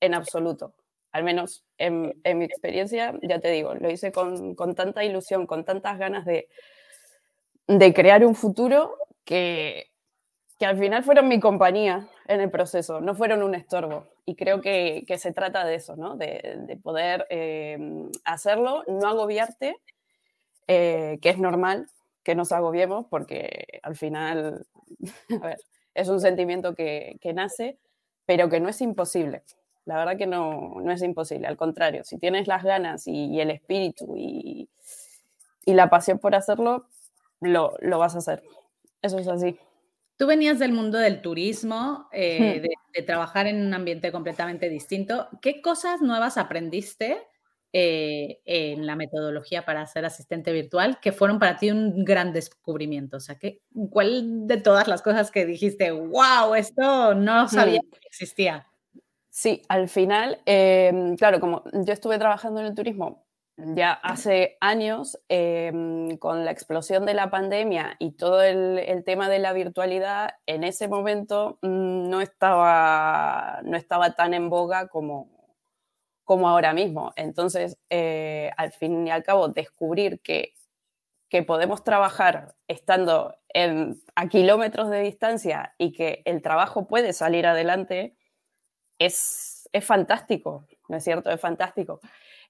en 0.00 0.14
absoluto. 0.14 0.74
Al 1.12 1.24
menos 1.24 1.64
en, 1.76 2.14
mi 2.24 2.44
experiencia, 2.44 3.14
ya 3.22 3.38
te 3.38 3.50
digo, 3.50 3.74
lo 3.74 3.90
hice 3.90 4.12
con, 4.12 4.56
tanta 4.74 5.04
ilusión, 5.04 5.46
con 5.46 5.64
tantas 5.64 5.98
ganas 5.98 6.24
de, 6.24 6.48
de 7.66 7.92
crear 7.92 8.24
un 8.24 8.34
futuro 8.34 8.96
que, 9.24 9.90
que 10.58 10.66
al 10.66 10.78
final 10.78 11.04
fueron 11.04 11.28
mi 11.28 11.38
compañía 11.38 12.08
en 12.28 12.40
el 12.40 12.50
proceso, 12.50 13.00
no 13.00 13.14
fueron 13.14 13.42
un 13.42 13.54
estorbo. 13.54 14.11
Y 14.24 14.36
creo 14.36 14.60
que, 14.60 15.04
se 15.18 15.32
trata 15.32 15.64
de 15.64 15.74
eso, 15.74 15.96
¿no? 15.96 16.16
de, 16.16 16.78
poder 16.82 17.26
eh, 17.30 17.78
hacerlo, 18.24 18.84
no 18.86 19.08
agobiarte, 19.08 19.76
eh, 20.68 21.18
que 21.20 21.30
es 21.30 21.38
normal 21.38 21.88
que 22.22 22.34
nos 22.36 22.52
agobiemos, 22.52 23.06
porque 23.06 23.80
al 23.82 23.96
final, 23.96 24.64
es 25.94 26.08
un 26.08 26.20
sentimiento 26.20 26.74
que, 26.74 27.18
nace, 27.34 27.78
pero 28.24 28.48
que 28.48 28.60
no 28.60 28.68
es 28.68 28.80
imposible. 28.80 29.42
La 29.84 29.96
verdad 29.96 30.16
que 30.16 30.28
no, 30.28 30.76
no 30.80 30.92
es 30.92 31.02
imposible, 31.02 31.48
al 31.48 31.56
contrario, 31.56 32.04
si 32.04 32.16
tienes 32.18 32.46
las 32.46 32.62
ganas 32.62 33.08
y, 33.08 33.40
el 33.40 33.50
espíritu 33.50 34.16
y, 34.16 34.68
y, 35.64 35.74
la 35.74 35.90
pasión 35.90 36.20
por 36.20 36.36
hacerlo, 36.36 36.86
lo, 37.40 37.74
lo 37.80 37.98
vas 37.98 38.14
a 38.14 38.18
hacer. 38.18 38.44
Eso 39.02 39.18
es 39.18 39.26
así. 39.26 39.58
Tú 40.22 40.28
venías 40.28 40.60
del 40.60 40.72
mundo 40.72 40.98
del 40.98 41.20
turismo, 41.20 42.08
eh, 42.12 42.60
hmm. 42.60 42.94
de, 42.94 43.02
trabajar 43.02 43.48
en 43.48 43.66
un 43.66 43.74
ambiente 43.74 44.12
completamente 44.12 44.68
distinto. 44.68 45.26
¿Qué 45.40 45.60
cosas 45.60 46.00
nuevas 46.00 46.38
aprendiste 46.38 47.18
eh, 47.72 48.40
en 48.44 48.86
la 48.86 48.94
metodología 48.94 49.64
para 49.64 49.84
ser 49.88 50.04
asistente 50.04 50.52
virtual 50.52 51.00
que 51.00 51.10
fueron 51.10 51.40
para 51.40 51.56
ti 51.56 51.72
un 51.72 52.04
gran 52.04 52.32
descubrimiento? 52.32 53.16
O 53.16 53.20
sea, 53.20 53.36
¿qué, 53.36 53.62
¿cuál 53.90 54.46
de 54.46 54.58
todas 54.58 54.86
las 54.86 55.02
cosas 55.02 55.32
que 55.32 55.44
dijiste, 55.44 55.90
wow, 55.90 56.54
esto 56.54 57.16
no 57.16 57.48
sabía 57.48 57.80
hmm. 57.80 57.90
que 57.90 58.06
existía? 58.06 58.68
Sí, 59.28 59.62
al 59.68 59.88
final, 59.88 60.38
em, 60.46 61.16
claro, 61.16 61.40
como 61.40 61.64
yo 61.84 61.92
estuve 61.92 62.16
trabajando 62.20 62.60
en 62.60 62.66
el 62.66 62.76
turismo 62.76 63.26
ya 63.56 63.92
hace 63.92 64.56
años, 64.60 65.18
em, 65.28 66.16
con 66.18 66.44
la 66.44 66.50
explosión 66.50 67.04
de 67.06 67.14
la 67.14 67.30
pandemia 67.30 67.96
y 67.98 68.12
todo 68.12 68.42
el, 68.42 69.02
tema 69.04 69.28
de 69.28 69.38
la 69.38 69.52
virtualidad, 69.52 70.36
en 70.46 70.64
ese 70.64 70.88
momento 70.88 71.58
mm, 71.62 72.08
no, 72.08 72.20
estaba, 72.20 73.60
no 73.64 73.76
estaba 73.76 74.14
tan 74.14 74.34
en 74.34 74.48
boga 74.48 74.88
como, 74.88 75.56
como 76.24 76.48
ahora 76.48 76.72
mismo. 76.72 77.12
Entonces, 77.16 77.78
eh, 77.90 78.50
al 78.56 78.72
fin 78.72 79.06
y 79.06 79.10
al 79.10 79.22
cabo, 79.22 79.48
descubrir 79.48 80.20
que, 80.22 80.54
que 81.28 81.42
podemos 81.42 81.84
trabajar 81.84 82.54
estando 82.68 83.36
a 84.14 84.28
kilómetros 84.28 84.90
de 84.90 85.00
distancia 85.02 85.74
y 85.78 85.92
que 85.92 86.22
el 86.24 86.42
trabajo 86.42 86.86
puede 86.86 87.12
salir 87.12 87.46
adelante, 87.46 88.16
es, 88.98 89.68
es 89.72 89.84
fantástico, 89.84 90.66
¿no 90.88 90.96
es 90.96 91.04
cierto? 91.04 91.30
Es 91.30 91.40
fantástico. 91.40 92.00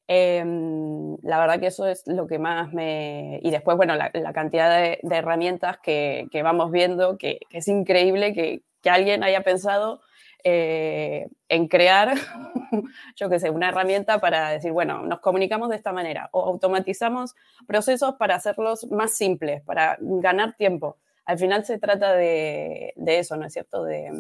Em, 0.08 1.16
la 1.22 1.38
verdad 1.38 1.60
que 1.60 1.68
eso 1.68 1.86
es 1.86 2.02
lo 2.06 2.26
que 2.26 2.38
más 2.38 2.72
me... 2.72 3.40
Y 3.42 3.50
después, 3.50 3.76
bueno, 3.76 3.94
la, 3.96 4.10
cantidad 4.32 4.70
de, 4.70 4.98
herramientas 5.10 5.78
que, 5.82 6.28
vamos 6.42 6.70
viendo, 6.70 7.16
que, 7.16 7.40
es 7.50 7.68
increíble 7.68 8.32
que, 8.34 8.62
alguien 8.90 9.22
haya 9.22 9.42
pensado 9.42 10.00
eh, 10.42 11.28
en 11.48 11.68
crear, 11.68 12.14
yo 13.16 13.30
qué 13.30 13.38
sé, 13.38 13.50
una 13.50 13.68
herramienta 13.68 14.18
para 14.18 14.50
decir, 14.50 14.72
bueno, 14.72 15.02
nos 15.02 15.20
comunicamos 15.20 15.68
de 15.68 15.76
esta 15.76 15.92
manera 15.92 16.28
o 16.32 16.44
automatizamos 16.44 17.36
procesos 17.68 18.16
para 18.16 18.34
hacerlos 18.34 18.90
más 18.90 19.14
simples, 19.14 19.62
para 19.62 19.96
ganar 20.00 20.56
tiempo. 20.56 20.98
Al 21.24 21.38
final 21.38 21.64
se 21.64 21.78
trata 21.78 22.14
de, 22.14 22.92
eso, 23.06 23.36
¿no 23.36 23.46
es 23.46 23.52
cierto? 23.52 23.84
De, 23.84 24.10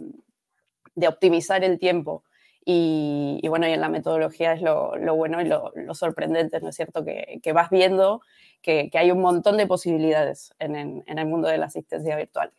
de 0.94 1.08
optimizar 1.08 1.64
el 1.64 1.80
tiempo. 1.80 2.22
Y, 2.64 3.40
bueno, 3.48 3.66
y 3.66 3.72
en 3.72 3.80
la 3.80 3.88
metodología 3.88 4.52
es 4.52 4.62
lo, 4.62 4.92
bueno 5.16 5.40
y 5.40 5.46
lo, 5.46 5.72
sorprendente, 5.94 6.60
¿no 6.60 6.68
es 6.68 6.76
cierto? 6.76 7.04
Que, 7.04 7.52
vas 7.52 7.70
viendo 7.70 8.22
que, 8.60 8.90
hay 8.94 9.10
un 9.10 9.20
montón 9.20 9.56
de 9.56 9.66
posibilidades 9.66 10.54
en, 10.58 11.02
el 11.06 11.26
mundo 11.26 11.48
de 11.48 11.58
la 11.58 11.66
asistencia 11.66 12.16
virtual 12.16 12.52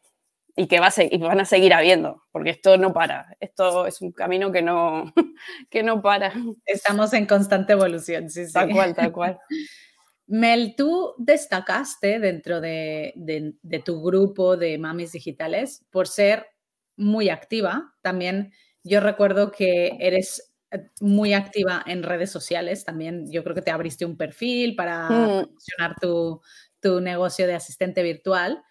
y 0.56 0.68
que 0.68 0.80
va 0.80 0.90
y 0.98 1.18
van 1.18 1.40
a 1.40 1.46
seguir 1.46 1.74
habiendo, 1.74 2.22
porque 2.32 2.52
esto 2.52 2.78
no 2.78 2.94
para, 2.94 3.36
esto 3.40 3.88
es 3.88 4.02
un 4.02 4.12
camino 4.12 4.52
que 4.52 4.62
no, 4.62 5.12
que 5.70 5.82
no 5.82 6.02
para. 6.02 6.34
Estamos 6.66 7.14
en 7.14 7.26
constante 7.26 7.74
evolución, 7.74 8.30
sí, 8.30 8.46
sí. 8.46 8.54
Tal 8.54 8.72
cual, 8.72 8.94
tal 8.94 9.12
cual. 9.12 9.40
Mel, 10.28 10.76
tú 10.78 11.16
destacaste 11.18 12.20
dentro 12.20 12.62
de, 12.62 13.14
de 13.16 13.80
tu 13.80 14.02
grupo 14.02 14.58
de 14.58 14.78
mamis 14.78 15.12
digitales 15.12 15.86
por 15.92 16.08
ser 16.08 16.48
muy 16.96 17.30
activa, 17.30 17.94
también 18.02 18.54
yo 18.84 19.00
recuerdo 19.00 19.52
que 19.52 19.98
eres 20.00 20.54
eh, 20.72 20.90
muy 21.00 21.34
activa 21.34 21.84
en 21.86 22.04
redes 22.04 22.32
sociales 22.32 22.84
también. 22.84 23.32
Yo 23.32 23.44
creo 23.44 23.56
que 23.56 23.62
te 23.62 23.72
abriste 23.72 24.06
un 24.06 24.18
perfil 24.18 24.76
para 24.76 25.10
mm. 25.10 25.46
funcionar 25.46 25.96
tu, 26.00 26.42
tu 26.80 27.00
negocio 27.00 27.48
de 27.48 27.56
asistente 27.56 28.04
virtual. 28.04 28.64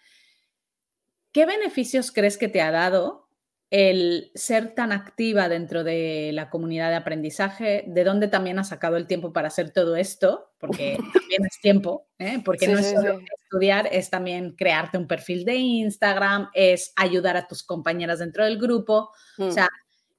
¿Qué 1.31 1.45
beneficios 1.45 2.11
crees 2.11 2.37
que 2.37 2.47
te 2.47 2.61
ha 2.61 2.71
dado 2.71 3.23
el 3.71 4.31
ser 4.35 4.75
tan 4.75 4.91
activa 4.91 5.49
dentro 5.49 5.83
de 5.83 6.29
la 6.31 6.51
comunidad 6.51 6.91
de 6.91 6.95
aprendizaje? 6.95 7.83
¿De 7.87 8.03
dónde 8.03 8.27
también 8.27 8.59
has 8.59 8.69
sacado 8.69 8.97
el 8.97 9.07
tiempo 9.07 9.33
para 9.33 9.47
hacer 9.47 9.71
todo 9.71 9.95
esto? 9.95 10.53
Porque 10.59 10.95
también 11.13 11.43
es 11.43 11.59
tiempo, 11.59 12.07
¿eh? 12.19 12.39
porque 12.45 12.67
no 12.67 12.77
es 12.77 12.91
solo 12.91 13.19
estudiar, 13.41 13.89
es 13.91 14.11
también 14.11 14.55
crearte 14.55 14.99
un 14.99 15.07
perfil 15.07 15.43
de 15.43 15.55
Instagram, 15.55 16.49
es 16.53 16.93
ayudar 16.95 17.35
a 17.35 17.47
tus 17.47 17.63
compañeras 17.63 18.19
dentro 18.19 18.45
del 18.45 18.59
grupo. 18.59 19.09
O 19.39 19.47
mm. 19.47 19.51
sea, 19.51 19.69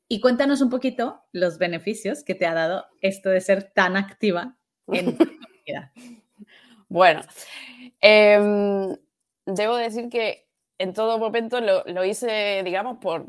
y 0.08 0.20
cuéntanos 0.20 0.60
un 0.60 0.70
poquito 0.70 1.24
los 1.32 1.58
beneficios 1.58 2.24
que 2.24 2.34
te 2.34 2.46
ha 2.46 2.54
dado 2.54 2.86
esto 3.00 3.30
de 3.30 3.40
ser 3.40 3.72
tan 3.72 3.96
activa 3.96 4.56
en 4.88 5.16
tu 5.18 5.24
vida. 5.66 5.92
Bueno, 6.88 7.22
em, 8.00 8.96
debo 9.46 9.76
decir 9.76 10.08
que 10.08 10.46
en 10.78 10.92
todo 10.92 11.18
momento 11.18 11.60
lo, 11.60 12.04
hice, 12.04 12.62
digamos, 12.64 12.98
por, 12.98 13.24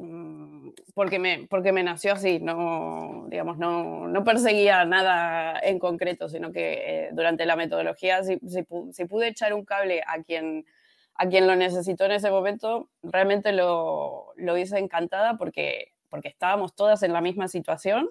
porque, 0.94 1.20
me, 1.20 1.48
porque 1.50 1.72
me 1.72 1.84
nació 1.84 2.14
así, 2.14 2.40
no, 2.40 3.28
digamos, 3.30 3.58
no, 3.58 4.08
no 4.08 4.24
perseguía 4.24 4.84
nada 4.86 5.60
en 5.60 5.80
concreto, 5.80 6.28
sino 6.28 6.52
que 6.52 6.74
eh, 6.74 7.10
durante 7.14 7.46
la 7.46 7.56
metodología, 7.56 8.24
si, 8.24 8.40
si, 8.48 9.06
pude 9.06 9.28
echar 9.28 9.54
un 9.54 9.64
cable 9.64 10.02
a 10.06 10.24
quien, 10.24 10.66
a 11.14 11.28
quien 11.28 11.48
lo 11.48 11.56
necesitó 11.56 12.06
en 12.06 12.14
ese 12.14 12.32
momento, 12.32 12.90
realmente 13.04 13.52
lo, 13.52 14.34
lo 14.36 14.58
hice 14.58 14.80
encantada 14.80 15.38
porque 15.38 15.95
porque 16.10 16.30
estábamos 16.30 16.76
todas 16.76 17.04
en 17.04 17.14
la 17.14 17.22
misma 17.22 17.48
situación, 17.48 18.10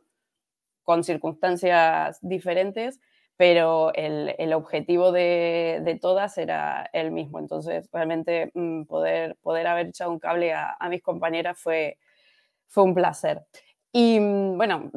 con 0.82 1.02
circunstancias 1.02 2.18
diferentes, 2.20 3.00
pero 3.36 3.92
el, 3.94 4.52
objetivo 4.52 5.10
de, 5.10 5.98
todas 6.00 6.38
era 6.38 6.88
el 6.92 7.10
mismo. 7.10 7.38
Entonces, 7.40 7.88
realmente 7.92 8.52
mm, 8.54 8.84
poder, 8.84 9.36
poder 9.42 9.66
haber 9.66 9.88
echado 9.88 10.10
un 10.12 10.20
cable 10.20 10.52
a, 10.52 10.76
mis 10.88 11.02
compañeras 11.02 11.58
fue, 11.58 11.98
fue 12.68 12.84
un 12.84 12.94
placer. 12.94 13.44
Y 13.90 14.20
mm, 14.20 14.56
bueno, 14.56 14.90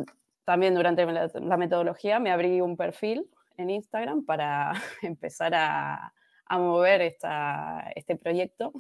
también 0.46 0.76
durante 0.76 1.06
la, 1.06 1.58
metodología 1.58 2.20
me 2.20 2.32
abrí 2.32 2.62
un 2.62 2.78
perfil 2.78 3.28
en 3.58 3.72
Instagram 3.72 4.24
para 4.26 4.74
empezar 5.02 5.54
a, 5.56 6.14
mover 6.50 7.02
esta, 7.02 7.92
este 7.96 8.16
proyecto 8.16 8.72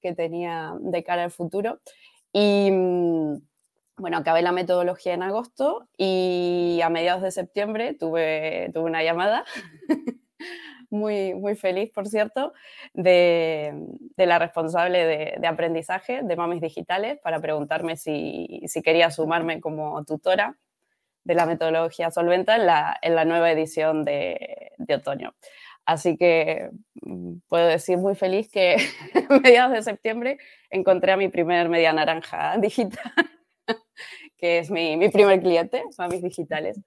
que 0.00 0.14
tenía 0.14 0.74
de 0.80 1.02
cara 1.02 1.24
al 1.24 1.30
futuro. 1.30 1.80
Y 2.32 2.70
mm, 2.70 3.36
bueno, 4.00 4.16
acabé 4.16 4.42
la 4.42 4.52
metodología 4.52 5.14
en 5.14 5.22
agosto 5.22 5.86
y 5.96 6.80
a 6.82 6.88
mediados 6.88 7.22
de 7.22 7.30
septiembre 7.30 7.94
tuve, 7.94 8.70
tuve 8.72 8.84
una 8.84 9.02
llamada, 9.02 9.44
muy, 10.90 11.34
muy 11.34 11.54
feliz, 11.54 11.90
por 11.92 12.08
cierto, 12.08 12.52
de, 12.94 13.72
la 14.16 14.38
responsable 14.38 15.36
de, 15.38 15.46
aprendizaje 15.46 16.22
de 16.22 16.36
Mamis 16.36 16.60
Digitales 16.60 17.18
para 17.22 17.40
preguntarme 17.40 17.96
si, 17.96 18.62
quería 18.82 19.10
sumarme 19.10 19.60
como 19.60 20.02
tutora 20.04 20.56
de 21.24 21.34
la 21.34 21.46
metodología 21.46 22.10
Solventa 22.10 22.56
en 22.56 22.66
la, 22.66 22.98
en 23.02 23.14
la 23.14 23.24
nueva 23.24 23.52
edición 23.52 24.04
de, 24.04 24.72
de, 24.78 24.94
otoño. 24.94 25.34
Así 25.84 26.16
que 26.16 26.70
mm, 27.02 27.40
puedo 27.48 27.66
decir 27.66 27.98
muy 27.98 28.14
feliz 28.14 28.50
que 28.50 28.76
a 29.28 29.38
mediados 29.38 29.72
de 29.72 29.82
septiembre 29.82 30.38
encontré 30.70 31.12
a 31.12 31.16
mi 31.16 31.28
primer 31.28 31.68
media 31.68 31.92
naranja 31.92 32.56
digital, 32.58 33.12
que 34.36 34.58
es 34.58 34.70
mi, 34.70 34.96
mi 34.96 35.08
primer 35.08 35.40
cliente, 35.40 35.82
Mamis 35.98 36.22
Digitales. 36.22 36.80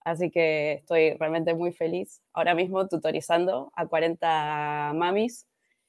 Así 0.00 0.30
que 0.30 0.72
estoy 0.72 1.14
realmente 1.14 1.54
muy 1.54 1.72
feliz 1.72 2.22
ahora 2.32 2.54
mismo 2.54 2.88
tutorizando 2.88 3.70
a 3.74 3.86
40 3.86 4.92
mamis 4.94 5.46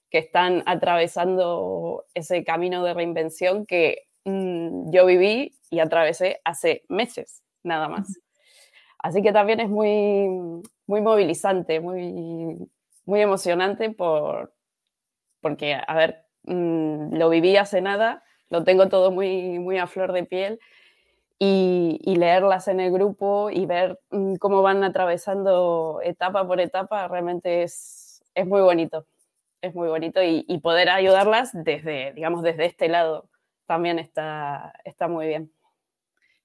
que 0.09 0.17
están 0.17 0.63
atravesando 0.65 2.05
ese 2.13 2.43
camino 2.43 2.83
de 2.83 2.93
reinvención 2.93 3.65
que 3.65 4.07
mm, 4.25 4.91
yo 4.91 5.05
viví 5.05 5.55
y 5.69 5.79
atravesé 5.79 6.41
hace 6.43 6.83
meses, 6.89 7.43
nada 7.63 7.87
más. 7.87 8.19
Así 8.97 9.21
que 9.21 9.31
también 9.31 9.61
es 9.61 9.69
muy, 9.69 10.27
muy 10.85 11.01
movilizante, 11.01 11.79
muy, 11.79 12.57
muy 13.05 13.21
emocionante 13.21 13.91
por, 13.91 14.53
porque, 15.39 15.75
a 15.75 15.95
ver, 15.95 16.25
mm, 16.43 17.15
lo 17.15 17.29
viví 17.29 17.55
hace 17.55 17.81
nada, 17.81 18.23
lo 18.49 18.63
tengo 18.63 18.89
todo 18.89 19.11
muy, 19.11 19.59
muy 19.59 19.77
a 19.77 19.87
flor 19.87 20.13
de 20.13 20.23
piel 20.23 20.59
y, 21.37 21.99
y 22.03 22.15
leerlas 22.15 22.67
en 22.67 22.79
el 22.79 22.91
grupo 22.91 23.49
y 23.49 23.65
ver 23.65 23.99
mm, 24.11 24.35
cómo 24.35 24.61
van 24.61 24.83
atravesando 24.83 26.01
etapa 26.03 26.45
por 26.47 26.59
etapa 26.59 27.07
realmente 27.07 27.63
es, 27.63 28.23
es 28.35 28.45
muy 28.45 28.61
bonito 28.61 29.05
es 29.61 29.75
muy 29.75 29.87
bonito 29.87 30.21
y, 30.23 30.43
poder 30.59 30.89
ayudarlas 30.89 31.51
desde, 31.53 32.13
digamos, 32.13 32.43
desde 32.43 32.65
este 32.65 32.87
lado 32.87 33.29
también 33.65 33.99
está, 33.99 34.73
está 34.83 35.07
muy 35.07 35.27
bien. 35.27 35.51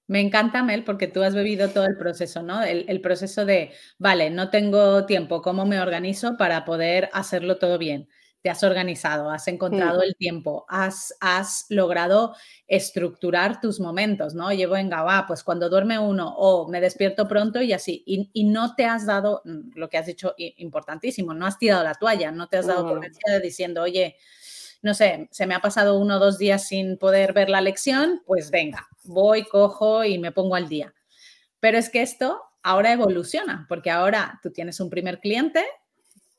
Me 0.06 0.20
encanta, 0.20 0.62
Mel, 0.62 0.84
porque 0.84 1.08
tú 1.08 1.22
has 1.22 1.34
bebido 1.34 1.70
todo 1.70 1.86
el 1.86 1.96
proceso, 1.96 2.42
¿no? 2.42 2.62
El, 2.62 2.84
el, 2.88 3.00
proceso 3.00 3.46
de, 3.46 3.72
vale, 3.98 4.30
no 4.30 4.50
tengo 4.50 5.06
tiempo, 5.06 5.40
¿cómo 5.40 5.64
me 5.64 5.80
organizo 5.80 6.36
para 6.36 6.64
poder 6.64 7.08
hacerlo 7.14 7.56
todo 7.58 7.78
bien? 7.78 8.08
Te 8.44 8.50
has 8.50 8.62
organizado, 8.62 9.30
has 9.30 9.48
encontrado 9.48 10.02
el 10.02 10.16
tiempo, 10.16 10.66
has, 10.68 11.16
has 11.20 11.64
logrado 11.70 12.36
estructurar 12.66 13.58
tus 13.58 13.80
momentos, 13.80 14.34
¿no? 14.34 14.52
Llevo 14.52 14.76
en 14.76 14.90
va, 14.90 15.24
pues 15.26 15.42
cuando 15.42 15.70
duerme 15.70 15.98
uno 15.98 16.28
o 16.36 16.68
me 16.68 16.82
despierto 16.82 17.26
pronto 17.26 17.62
y 17.62 17.72
así, 17.72 18.02
y, 18.04 18.44
no 18.44 18.74
te 18.74 18.84
has 18.84 19.06
dado, 19.06 19.40
mm, 19.46 19.78
lo 19.78 19.88
que 19.88 19.96
has 19.96 20.04
dicho 20.04 20.34
importantísimo, 20.36 21.32
no 21.32 21.46
has 21.46 21.58
tirado 21.58 21.82
la 21.84 21.94
toalla, 21.94 22.32
no 22.32 22.46
te 22.48 22.58
has 22.58 22.66
dado 22.66 22.86
por 22.86 23.00
vencida 23.00 23.40
diciendo, 23.40 23.80
oye, 23.80 24.16
no 24.82 24.92
sé, 24.92 25.26
se 25.30 25.46
me 25.46 25.54
ha 25.54 25.60
pasado 25.60 25.98
uno 25.98 26.16
o 26.16 26.20
dos 26.20 26.36
días 26.36 26.68
sin 26.68 26.98
poder 26.98 27.32
ver 27.32 27.48
la 27.48 27.62
lección, 27.62 28.20
pues 28.26 28.50
venga, 28.50 28.86
voy, 29.04 29.44
cojo 29.44 30.04
y 30.04 30.18
me 30.18 30.32
pongo 30.32 30.54
al 30.54 30.68
día. 30.68 30.92
Pero 31.60 31.78
es 31.78 31.88
que 31.88 32.02
esto 32.02 32.42
ahora 32.62 32.92
evoluciona, 32.92 33.64
porque 33.70 33.90
ahora 33.90 34.38
tú 34.42 34.50
tienes 34.50 34.80
un 34.80 34.90
primer 34.90 35.20
cliente, 35.20 35.64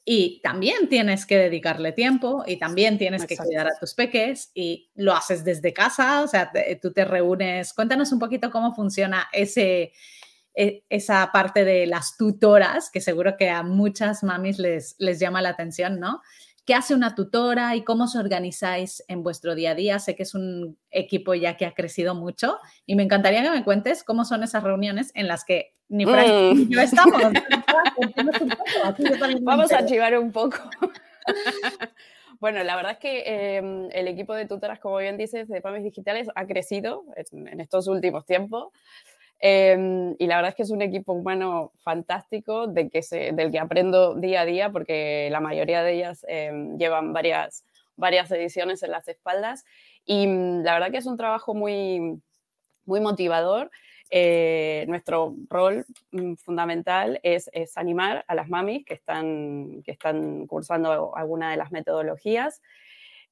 y 0.08 0.40
también 0.42 0.88
tienes 0.88 1.26
que 1.26 1.36
dedicarle 1.36 1.92
tiempo 1.92 2.44
y 2.46 2.58
también 2.58 3.00
tienes 3.00 3.26
que 3.26 3.36
cuidar 3.36 3.66
a 3.66 3.80
tus 3.80 3.96
peques 3.96 4.52
y 4.54 4.92
lo 4.94 5.16
haces 5.16 5.44
desde 5.44 5.74
casa, 5.74 6.22
o 6.22 6.28
sea, 6.28 6.52
tú 6.80 6.94
te 6.94 7.06
reúnes. 7.06 7.74
Cuéntanos 7.74 8.12
un 8.12 8.20
poquito 8.20 8.52
cómo 8.52 8.76
funciona 8.76 9.28
ese, 9.34 9.94
e, 10.54 10.84
esa 10.90 11.32
parte 11.34 11.66
de 11.66 11.88
las 11.88 12.18
tutoras, 12.18 12.92
que 12.92 13.02
seguro 13.02 13.36
que 13.36 13.50
a 13.50 13.64
muchas 13.64 14.24
mamis 14.24 14.60
les, 14.60 14.96
les 15.00 15.20
llama 15.20 15.42
la 15.42 15.50
atención, 15.50 16.00
¿no? 16.00 16.22
¿Qué 16.66 16.76
hace 16.76 16.94
una 16.94 17.16
tutora 17.16 17.76
y 17.76 17.84
cómo 17.84 18.04
os 18.04 18.16
organizáis 18.16 19.04
en 19.08 19.24
vuestro 19.24 19.56
día 19.56 19.72
a 19.72 19.76
día? 19.76 20.00
Sé 20.00 20.16
que 20.16 20.24
es 20.24 20.36
un 20.36 20.78
equipo 20.92 21.34
ya 21.34 21.58
que 21.58 21.66
ha 21.66 21.74
crecido 21.74 22.14
mucho 22.14 22.60
y 22.86 22.96
me 22.96 23.04
encantaría 23.04 23.44
que 23.44 23.52
me 23.52 23.64
cuentes 23.64 24.04
cómo 24.04 24.24
son 24.24 24.44
esas 24.44 24.64
reuniones 24.64 25.12
en 25.16 25.28
las 25.28 25.46
que 25.46 25.75
ni 25.90 26.06
Frank 26.06 26.28
ni 26.28 26.66
mm. 26.66 26.70
yo 26.70 26.82
estamos. 26.82 27.22
Vamos 29.42 29.72
a 29.72 29.78
archivar 29.78 30.18
un 30.18 30.32
poco. 30.32 30.58
Bueno, 32.42 32.62
la 32.64 32.76
verdad 32.76 32.92
es 32.92 32.98
que 33.00 33.24
em, 33.58 33.88
el 33.92 34.08
equipo 34.10 34.36
de 34.36 34.46
tutoras, 34.46 34.80
como 34.80 34.98
bien 34.98 35.18
dices, 35.18 35.48
de 35.48 35.62
PAMIS 35.62 35.86
Digitales 35.86 36.28
ha 36.36 36.46
crecido 36.46 37.06
en 37.16 37.62
estos 37.62 37.88
últimos 37.88 38.26
tiempos. 38.26 38.74
Em, 39.40 40.16
y 40.20 40.28
la 40.28 40.38
verdad 40.38 40.50
es 40.50 40.56
que 40.56 40.64
es 40.64 40.70
un 40.70 40.82
equipo 40.82 41.14
humano 41.14 41.72
fantástico 41.78 42.68
de 42.68 42.90
que 42.90 43.02
se, 43.04 43.32
del 43.32 43.52
que 43.52 43.60
aprendo 43.60 44.16
día 44.16 44.42
a 44.42 44.46
día 44.46 44.70
porque 44.72 45.28
la 45.32 45.40
mayoría 45.40 45.84
de 45.84 45.94
ellas 45.94 46.26
em, 46.28 46.78
llevan 46.78 47.14
varias, 47.14 47.64
varias 47.96 48.32
ediciones 48.32 48.82
en 48.84 48.92
las 48.92 49.08
espaldas 49.08 49.66
y 50.06 50.28
mm, 50.28 50.64
la 50.64 50.74
verdad 50.74 50.92
que 50.92 50.98
es 50.98 51.06
un 51.06 51.18
trabajo 51.18 51.54
muy, 51.54 52.22
muy 52.86 53.00
motivador. 53.02 53.72
Eh, 54.12 54.86
nuestro 54.88 55.36
rol 55.50 55.86
mm, 56.12 56.36
fundamental 56.36 57.20
es, 57.24 57.50
es, 57.54 57.76
animar 57.78 58.24
a 58.28 58.36
las 58.36 58.50
mamis 58.50 58.86
que 58.86 58.94
están, 58.94 59.82
que 59.84 59.92
están 59.92 60.46
cursando 60.46 61.16
alguna 61.16 61.52
de 61.52 61.58
las 61.58 61.72
metodologías 61.72 62.62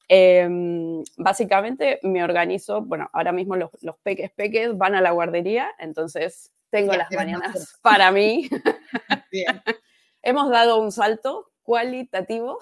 Em, 0.08 1.04
básicamente 1.18 2.00
me 2.04 2.24
organizo, 2.24 2.82
bueno, 2.82 3.10
ahora 3.14 3.32
mismo 3.32 3.56
los, 3.56 3.72
peques 4.04 4.32
peques 4.32 4.78
van 4.78 4.96
a 4.96 5.02
la 5.02 5.12
guardería, 5.12 5.72
entonces 5.80 6.52
tengo 6.70 6.94
las 6.94 7.10
mañanas 7.12 7.80
para 7.82 8.12
mí. 8.12 8.50
Hemos 10.22 10.50
dado 10.50 10.80
un 10.80 10.92
salto 10.92 11.52
cualitativo. 11.64 12.60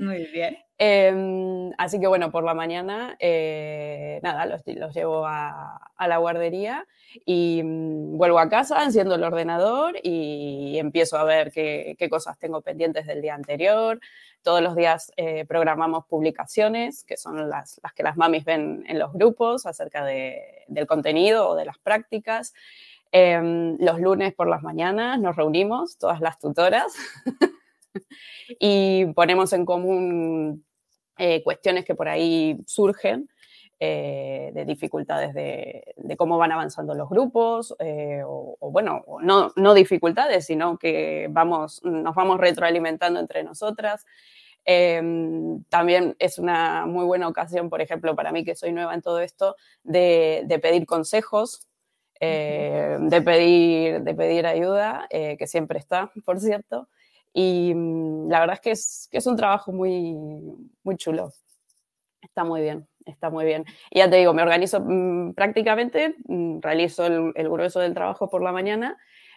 Muy 0.00 0.26
bien. 0.26 0.58
Em, 0.78 1.72
así 1.78 1.98
que 1.98 2.06
bueno, 2.06 2.30
por 2.30 2.44
la 2.44 2.52
mañana, 2.52 3.16
eh, 3.18 4.20
nada, 4.22 4.44
los, 4.44 4.62
llevo 4.94 5.24
a, 5.26 5.80
la 6.06 6.18
guardería 6.18 6.86
y 7.24 7.62
mm, 7.64 8.18
vuelvo 8.18 8.38
a 8.38 8.50
casa, 8.50 8.84
enciendo 8.84 9.14
el 9.14 9.24
ordenador 9.24 9.94
y 10.02 10.76
empiezo 10.78 11.16
a 11.16 11.24
ver 11.24 11.50
qué, 11.50 11.96
qué 11.98 12.10
cosas 12.10 12.38
tengo 12.38 12.60
pendientes 12.60 13.06
del 13.06 13.22
día 13.22 13.34
anterior, 13.34 14.00
todos 14.46 14.62
los 14.62 14.76
días 14.76 15.12
eh, 15.16 15.44
programamos 15.44 16.06
publicaciones, 16.06 17.02
que 17.02 17.16
son 17.16 17.50
las, 17.50 17.80
las, 17.82 17.92
que 17.92 18.04
las 18.04 18.16
mamis 18.16 18.44
ven 18.44 18.84
en 18.86 18.96
los 18.96 19.12
grupos 19.12 19.66
acerca 19.66 20.04
de, 20.04 20.62
del 20.68 20.86
contenido 20.86 21.48
o 21.48 21.56
de 21.56 21.64
las 21.64 21.78
prácticas. 21.78 22.54
Em, 23.10 23.76
los 23.80 24.00
lunes 24.00 24.34
por 24.34 24.46
las 24.46 24.62
mañanas 24.62 25.18
nos 25.18 25.34
reunimos, 25.34 25.98
todas 25.98 26.20
las 26.20 26.38
tutoras, 26.38 26.94
y 28.60 29.06
ponemos 29.14 29.52
en 29.52 29.64
común 29.64 30.64
eh, 31.18 31.42
cuestiones 31.42 31.84
que 31.84 31.94
por 31.94 32.08
ahí 32.08 32.58
surgen. 32.66 33.28
Eh, 33.78 34.52
de 34.54 34.64
dificultades 34.64 35.34
de, 35.34 35.92
de, 35.98 36.16
cómo 36.16 36.38
van 36.38 36.50
avanzando 36.50 36.94
los 36.94 37.10
grupos, 37.10 37.76
o, 37.78 38.56
o, 38.58 38.70
bueno, 38.70 39.04
no, 39.20 39.52
no, 39.54 39.74
dificultades, 39.74 40.46
sino 40.46 40.78
que 40.78 41.28
vamos, 41.30 41.82
nos 41.84 42.14
vamos 42.14 42.40
retroalimentando 42.40 43.20
entre 43.20 43.44
nosotras. 43.44 44.06
Em, 44.68 45.62
también 45.68 46.16
es 46.18 46.40
una 46.40 46.86
muy 46.86 47.04
buena 47.04 47.28
ocasión, 47.28 47.70
por 47.70 47.80
ejemplo, 47.80 48.16
para 48.16 48.32
mí 48.32 48.44
que 48.44 48.56
soy 48.56 48.72
nueva 48.72 48.94
en 48.94 49.00
todo 49.00 49.20
esto, 49.20 49.54
de, 49.84 50.44
pedir 50.60 50.86
consejos, 50.86 51.68
eh, 52.18 52.98
de, 53.00 53.22
pedir, 53.22 54.02
de 54.02 54.14
pedir 54.14 54.44
ayuda, 54.44 55.06
eh, 55.10 55.36
que 55.38 55.46
siempre 55.46 55.78
está, 55.78 56.10
por 56.26 56.40
cierto. 56.40 56.88
Y 57.38 57.74
mm, 57.74 58.30
la 58.30 58.40
verdad 58.40 58.54
es 58.54 58.60
que 58.62 58.70
es, 58.70 59.08
que 59.10 59.18
es 59.18 59.26
un 59.26 59.36
trabajo 59.36 59.70
muy, 59.70 60.16
muy 60.82 60.96
chulo. 60.96 61.34
Está 62.22 62.44
muy 62.44 62.62
bien, 62.62 62.88
está 63.04 63.28
muy 63.28 63.44
bien. 63.44 63.66
Y 63.90 63.98
ya 63.98 64.08
te 64.08 64.16
digo, 64.16 64.32
me 64.32 64.40
organizo 64.40 64.80
mm, 64.80 65.34
prácticamente, 65.34 66.14
mm, 66.28 66.60
realizo 66.62 67.04
el, 67.04 67.32
grueso 67.50 67.80
del 67.80 67.92
trabajo 67.92 68.30
por 68.30 68.42
la 68.42 68.52
mañana, 68.52 68.96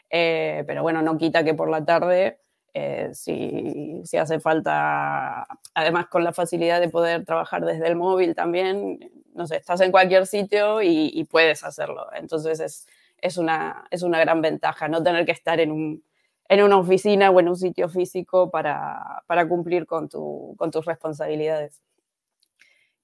eh, 0.09 0.63
pero 0.65 0.81
bueno, 0.81 1.01
no 1.01 1.17
quita 1.17 1.43
que 1.43 1.53
por 1.53 1.69
la 1.69 1.83
tarde 1.83 2.39
eh, 2.73 3.09
si, 3.12 4.01
si, 4.05 4.15
hace 4.15 4.39
falta, 4.39 5.45
además 5.73 6.07
con 6.07 6.23
la 6.23 6.31
facilidad 6.31 6.79
de 6.79 6.88
poder 6.88 7.25
trabajar 7.25 7.65
desde 7.65 7.85
el 7.85 7.97
móvil 7.97 8.33
también, 8.33 8.97
no 9.33 9.45
sé, 9.45 9.57
estás 9.57 9.81
en 9.81 9.91
cualquier 9.91 10.25
sitio 10.25 10.81
y, 10.81 11.25
puedes 11.29 11.65
hacerlo. 11.65 12.07
Entonces 12.13 12.62
es, 12.62 12.88
es, 13.17 13.38
una, 13.38 13.85
es 13.91 14.03
una 14.03 14.19
gran 14.21 14.41
ventaja 14.41 14.88
no 14.88 15.03
tener 15.03 15.25
que 15.25 15.33
estar 15.33 15.59
en, 15.59 15.71
un, 15.73 16.03
en 16.49 16.63
una 16.63 16.77
oficina 16.77 17.29
o 17.29 17.39
en 17.39 17.47
un 17.47 17.55
sitio 17.55 17.88
físico 17.88 18.49
para, 18.49 19.23
para 19.27 19.47
cumplir 19.47 19.85
con, 19.85 20.09
tu, 20.09 20.55
con 20.57 20.71
tus 20.71 20.83
responsabilidades. 20.83 21.81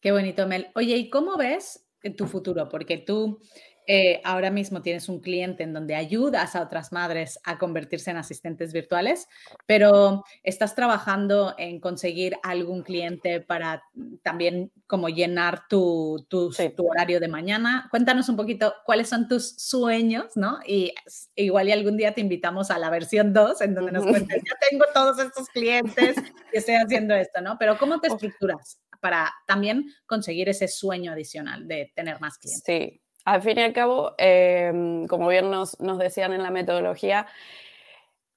Qué 0.02 0.12
bonito, 0.12 0.48
Mel. 0.48 0.72
Oye, 0.76 0.98
¿y 0.98 1.10
cómo 1.10 1.38
ves 1.38 1.88
tu 2.18 2.28
futuro? 2.28 2.70
Porque 2.70 2.98
tú 2.98 3.40
eh, 3.88 4.22
ahora 4.24 4.50
mismo 4.50 4.82
tienes 4.82 5.10
un 5.10 5.20
cliente 5.20 5.64
en 5.64 5.74
donde 5.74 5.96
ayudas 5.96 6.56
a 6.56 6.62
otras 6.62 6.92
madres 6.92 7.40
a 7.44 7.60
convertirse 7.60 8.12
en 8.12 8.18
asistentes 8.18 8.74
virtuales, 8.74 9.28
pero 9.66 10.24
estás 10.44 10.74
trabajando 10.74 11.54
en 11.58 11.80
conseguir 11.80 12.36
algún 12.42 12.82
cliente 12.82 13.42
para 13.42 13.84
también 14.24 14.72
como 14.88 15.10
llenar 15.10 15.68
tu, 15.70 16.26
tu, 16.30 16.52
horario 16.90 17.20
de 17.20 17.28
mañana. 17.28 17.88
Cuéntanos 17.92 18.28
un 18.30 18.36
poquito 18.36 18.74
cuáles 18.86 19.08
son 19.08 19.28
tus 19.28 19.56
sueños, 19.58 20.36
¿no? 20.36 20.60
Y 20.66 20.94
igual 21.36 21.70
y 21.70 21.72
algún 21.72 21.98
día 21.98 22.14
te 22.14 22.22
invitamos 22.22 22.72
a 22.72 22.80
la 22.80 22.90
versión 22.90 23.34
2 23.34 23.62
en 23.62 23.76
donde 23.76 23.92
nos 23.92 24.06
cuentes, 24.06 24.42
ya 24.44 24.70
tengo 24.70 24.86
todos 24.94 25.20
estos 25.20 25.48
clientes 25.50 26.16
que 26.52 26.58
estoy 26.58 26.76
haciendo 26.76 27.14
esto, 27.14 27.42
¿no? 27.42 27.58
Pero 27.60 27.78
¿cómo 27.78 28.00
te 28.00 28.08
estructuras 28.08 28.80
para 29.00 29.32
también 29.46 29.86
conseguir 30.08 30.50
ese 30.50 30.68
sueño 30.68 31.12
adicional 31.12 31.68
de 31.68 31.92
tener 31.96 32.20
más 32.20 32.40
clientes? 32.40 32.64
Sí. 32.66 33.05
Al 33.26 33.42
fin 33.42 33.58
y 33.58 33.64
al 33.64 33.74
cabo, 33.74 34.14
em, 34.18 35.08
como 35.08 35.28
bien 35.28 35.50
nos, 35.52 35.78
decían 35.98 36.34
en 36.34 36.44
la 36.44 36.52
metodología, 36.52 37.28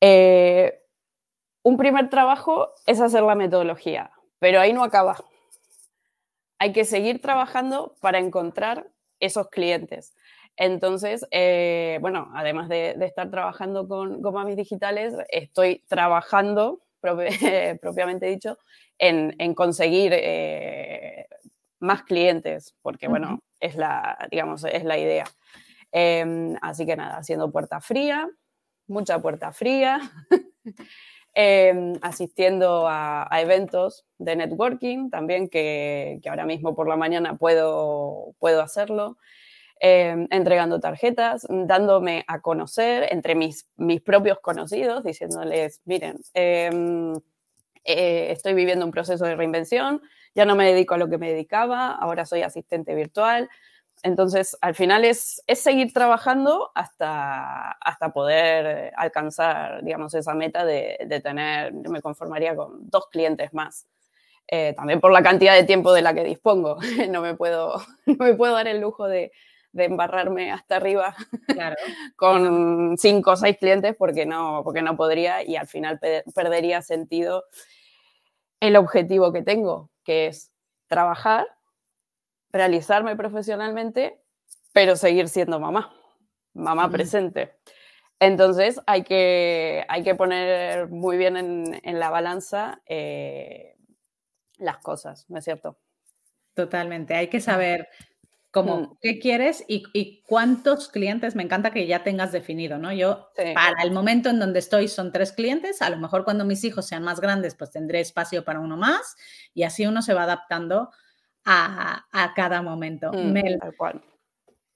eh, 0.01 0.81
un 1.62 1.77
primer 1.77 2.09
trabajo 2.09 2.72
es 2.87 3.01
hacer 3.01 3.22
la 3.22 3.35
metodología, 3.35 4.11
pero 4.38 4.61
ahí 4.61 4.72
no 4.72 4.83
acaba. 4.83 5.16
Hay 6.59 6.72
que 6.72 6.85
seguir 6.85 7.20
trabajando 7.20 7.94
para 8.01 8.18
encontrar 8.18 8.88
esos 9.20 9.48
clientes. 9.48 10.14
Entonces, 10.57 11.27
eh, 11.31 11.98
bueno, 12.01 12.31
además 12.35 12.68
de, 12.68 12.96
estar 13.03 13.31
trabajando 13.31 13.87
con, 13.87 14.22
con 14.22 14.35
Mamis 14.35 14.57
Digitales, 14.57 15.14
estoy 15.29 15.85
trabajando, 15.88 16.81
propiamente 17.81 18.27
dicho, 18.27 18.59
en, 18.98 19.55
conseguir 19.55 20.12
eh, 20.14 21.18
más 21.81 22.03
clientes, 22.03 22.75
porque, 22.83 23.09
bueno, 23.09 23.41
es 23.61 23.77
la, 23.77 24.27
digamos, 24.31 24.64
es 24.64 24.85
la 24.85 24.99
idea. 24.99 25.25
Em, 25.93 26.57
así 26.61 26.87
que 26.87 26.97
nada, 26.97 27.17
haciendo 27.17 27.51
puerta 27.51 27.81
fría, 27.81 28.29
mucha 28.87 29.21
puerta 29.21 29.53
fría, 29.53 30.01
em, 31.35 31.95
asistiendo 32.03 32.87
a, 32.88 33.29
eventos 33.41 34.05
de 34.19 34.37
networking 34.37 35.11
también, 35.11 35.49
que, 35.49 36.21
que, 36.23 36.29
ahora 36.29 36.45
mismo 36.45 36.75
por 36.75 36.88
la 36.88 36.97
mañana 36.97 37.37
puedo, 37.37 38.35
puedo 38.38 38.62
hacerlo. 38.62 39.17
Em, 39.81 40.27
entregando 40.31 40.81
tarjetas, 40.81 41.47
dándome 41.49 42.25
a 42.27 42.41
conocer 42.41 43.07
entre 43.12 43.37
mis, 43.37 43.69
mis 43.77 44.01
propios 44.01 44.41
conocidos, 44.41 45.05
diciéndoles, 45.05 45.81
miren, 45.85 46.19
em, 46.35 47.14
eh, 47.85 48.33
estoy 48.33 48.55
viviendo 48.55 48.85
un 48.85 48.91
proceso 48.91 49.25
de 49.25 49.37
reinvención, 49.37 50.03
ya 50.38 50.44
no 50.44 50.55
me 50.55 50.66
dedico 50.66 50.94
a 50.94 50.98
lo 50.98 51.09
que 51.09 51.18
me 51.18 51.33
dedicaba, 51.33 51.90
ahora 51.90 52.24
soy 52.24 52.42
asistente 52.42 52.94
virtual. 52.94 53.51
Entonces, 54.05 54.57
al 54.61 54.77
final 54.77 55.05
es, 55.05 55.42
es 55.48 55.59
seguir 55.59 55.92
trabajando 55.92 56.70
hasta, 56.77 57.72
hasta 57.72 58.12
poder 58.12 58.92
alcanzar, 58.96 59.83
digamos, 59.83 60.14
esa 60.14 60.35
meta 60.35 60.64
de, 60.64 60.96
de 61.05 61.20
tener, 61.20 61.72
me 61.72 62.01
conformaría 62.01 62.55
con 62.55 62.88
dos 62.88 63.09
clientes 63.11 63.53
más. 63.53 63.88
Eh, 64.46 64.74
también 64.77 65.01
por 65.01 65.11
la 65.11 65.24
cantidad 65.24 65.57
de 65.57 65.64
tiempo 65.64 65.92
de 65.92 66.03
la 66.03 66.14
que 66.14 66.22
dispongo. 66.22 66.79
no, 67.11 67.20
me 67.20 67.35
puedo, 67.35 67.83
no 68.07 68.24
me 68.24 68.35
puedo 68.35 68.55
dar 68.55 68.68
el 68.68 68.81
lujo 68.81 69.09
de, 69.09 69.33
de 69.72 69.85
embarrarme 69.87 70.53
hasta 70.53 70.77
arriba 70.77 71.16
con 72.14 72.96
cinco 72.96 73.33
o 73.33 73.37
seis 73.37 73.57
clientes 73.59 73.96
porque 73.98 74.24
no, 74.24 74.62
porque 74.62 74.83
no 74.83 74.96
podría 74.96 75.42
y 75.42 75.57
al 75.57 75.66
final 75.66 75.98
perdería 76.33 76.81
sentido 76.81 77.42
el 78.61 78.77
objetivo 78.77 79.33
que 79.33 79.42
tengo, 79.42 79.90
que 80.09 80.27
es 80.29 80.55
trabajar, 80.87 81.47
realizarme 82.51 83.14
profesionalmente, 83.14 84.18
pero 84.73 84.97
seguir 84.97 85.29
siendo 85.29 85.61
mamá, 85.61 85.92
mamá 86.55 86.90
presente. 86.90 87.59
Entonces 88.18 88.81
hay 88.87 89.03
que, 89.03 89.85
hay 89.87 90.03
que 90.03 90.14
poner 90.14 90.88
muy 90.88 91.18
bien 91.18 91.37
en, 91.37 91.99
la 91.99 92.09
balanza 92.09 92.81
eh, 92.87 93.77
las 94.57 94.79
cosas, 94.79 95.27
¿no 95.29 95.40
es 95.40 95.44
cierto? 95.44 95.79
Totalmente, 96.55 97.14
hay 97.14 97.29
que 97.29 97.42
saber 97.42 97.87
como 98.51 98.81
mm. 98.81 98.99
qué 99.01 99.19
quieres 99.19 99.65
y, 99.69 100.23
cuántos 100.27 100.89
clientes, 100.89 101.35
me 101.35 101.43
encanta 101.43 101.71
que 101.71 101.87
ya 101.87 102.03
tengas 102.03 102.33
definido, 102.33 102.79
¿no? 102.79 102.93
Yo, 102.93 103.29
para 103.55 103.83
el 103.83 103.91
momento 103.91 104.31
en 104.31 104.39
donde 104.39 104.59
estoy, 104.59 104.89
son 104.89 105.13
tres 105.13 105.33
clientes, 105.33 105.83
a 105.83 105.91
lo 105.91 105.99
mejor 105.99 106.25
cuando 106.25 106.45
mis 106.45 106.65
hijos 106.65 106.87
sean 106.87 107.03
más 107.03 107.21
grandes, 107.21 107.55
pues 107.55 107.71
tendré 107.71 108.01
espacio 108.01 108.45
para 108.45 108.61
uno 108.61 108.77
más 108.77 109.17
y 109.55 109.65
así 109.65 109.87
uno 109.87 110.03
se 110.03 110.15
va 110.15 110.23
adaptando 110.23 110.91
a, 111.45 112.33
cada 112.37 112.63
momento. 112.63 113.11
Mm, 113.13 113.33
Mel, 113.33 113.59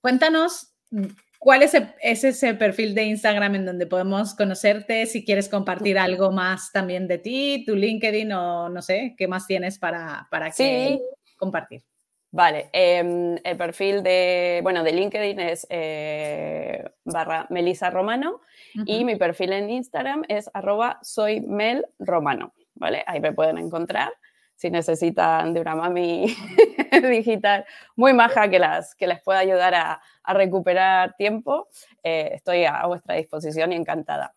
cuéntanos 0.00 0.74
mm, 0.90 1.04
cuál 1.38 1.62
es, 1.62 1.74
ese 2.00 2.54
perfil 2.54 2.94
de 2.94 3.04
Instagram 3.04 3.56
en 3.56 3.66
donde 3.66 3.86
podemos 3.86 4.34
conocerte, 4.34 5.06
si 5.06 5.24
quieres 5.24 5.48
compartir 5.48 5.98
algo 5.98 6.30
más 6.30 6.72
también 6.72 7.08
de 7.08 7.18
ti, 7.18 7.64
tu 7.66 7.74
LinkedIn 7.74 8.32
o 8.32 8.68
no 8.68 8.80
sé, 8.80 9.14
qué 9.18 9.28
más 9.28 9.46
tienes 9.46 9.78
para, 9.78 10.28
para 10.30 10.50
que 10.50 10.98
compartir. 11.36 11.82
Vale, 12.34 12.70
em, 12.72 13.36
el 13.44 13.56
perfil 13.58 14.02
de, 14.02 14.60
bueno, 14.62 14.82
de 14.82 14.92
LinkedIn 14.92 15.38
es 15.38 15.66
eh, 15.68 16.82
barra 17.04 17.46
Melisa 17.50 17.90
Romano 17.90 18.40
y 18.86 19.04
mi 19.04 19.16
perfil 19.16 19.52
en 19.52 19.68
Instagram 19.68 20.22
es 20.28 20.50
arroba 20.54 20.98
soy 21.02 21.42
Mel 21.42 21.86
Romano, 21.98 22.54
¿vale? 22.74 23.04
Ahí 23.06 23.20
me 23.20 23.34
pueden 23.34 23.58
encontrar 23.58 24.14
si 24.56 24.70
necesitan 24.70 25.52
de 25.52 25.60
una 25.60 25.74
mami 25.74 26.34
digital 27.10 27.66
muy 27.96 28.14
maja 28.14 28.48
que, 28.48 28.58
las, 28.58 28.94
que 28.94 29.06
les 29.06 29.20
pueda 29.20 29.40
ayudar 29.40 29.74
a, 29.74 30.00
recuperar 30.24 31.14
tiempo, 31.16 31.68
eh, 32.02 32.30
estoy 32.32 32.64
a 32.64 32.86
vuestra 32.86 33.16
disposición 33.16 33.72
y 33.72 33.76
encantada. 33.76 34.34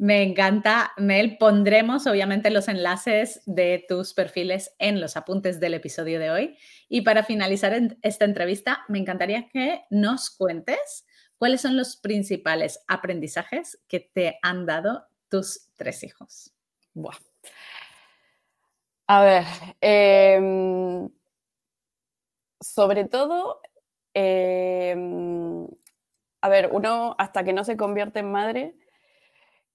Me 0.00 0.22
encanta, 0.22 0.92
Mel. 0.96 1.38
Pondremos 1.38 2.06
obviamente 2.06 2.50
los 2.50 2.68
enlaces 2.68 3.42
de 3.46 3.84
tus 3.88 4.14
perfiles 4.14 4.72
en 4.78 5.00
los 5.00 5.16
apuntes 5.16 5.58
del 5.58 5.74
episodio 5.74 6.20
de 6.20 6.30
hoy. 6.30 6.56
Y 6.88 7.00
para 7.00 7.24
finalizar 7.24 7.76
esta 8.02 8.24
entrevista, 8.24 8.84
me 8.86 9.00
encantaría 9.00 9.48
que 9.48 9.82
nos 9.90 10.30
cuentes 10.30 11.04
cuáles 11.36 11.62
son 11.62 11.76
los 11.76 11.96
principales 11.96 12.78
aprendizajes 12.86 13.80
que 13.88 13.98
te 13.98 14.38
han 14.40 14.66
dado 14.66 15.08
tus 15.28 15.68
tres 15.76 16.04
hijos. 16.04 16.54
A 19.08 19.24
ver, 19.24 19.44
em, 19.80 21.08
sobre 22.60 23.04
todo, 23.06 23.60
em, 24.14 25.66
a 26.40 26.48
ver, 26.48 26.70
uno 26.70 27.16
hasta 27.18 27.42
que 27.42 27.52
no 27.52 27.64
se 27.64 27.76
convierte 27.76 28.20
en 28.20 28.30
madre, 28.30 28.76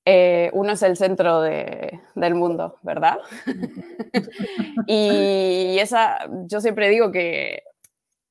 eh, 0.05 0.49
uno 0.53 0.73
es 0.73 0.83
el 0.83 0.97
centro 0.97 1.41
del 1.41 2.35
mundo, 2.35 2.77
¿verdad? 2.81 3.19
y 4.87 5.77
esa, 5.79 6.17
yo 6.45 6.59
siempre 6.59 6.89
digo 6.89 7.11
que 7.11 7.63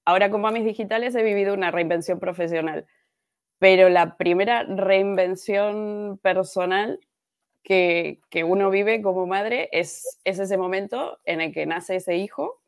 ahora 0.05 0.31
con 0.31 0.43
Mamis 0.43 0.65
Digitales 0.65 1.15
he 1.15 1.23
vivido 1.23 1.55
una 1.55 1.71
reinvención 1.71 2.19
profesional, 2.19 2.87
pero 3.59 3.89
la 3.89 4.17
primera 4.17 4.65
reinvención 4.65 6.19
personal 6.23 7.01
que, 7.63 8.21
uno 8.45 8.71
vive 8.71 9.03
como 9.03 9.27
madre 9.27 9.69
es, 9.73 10.19
es 10.25 10.39
ese 10.39 10.59
momento 10.59 11.21
en 11.25 11.41
el 11.41 11.53
que 11.53 11.65
nace 11.65 11.97
ese 11.97 12.17
hijo 12.17 12.61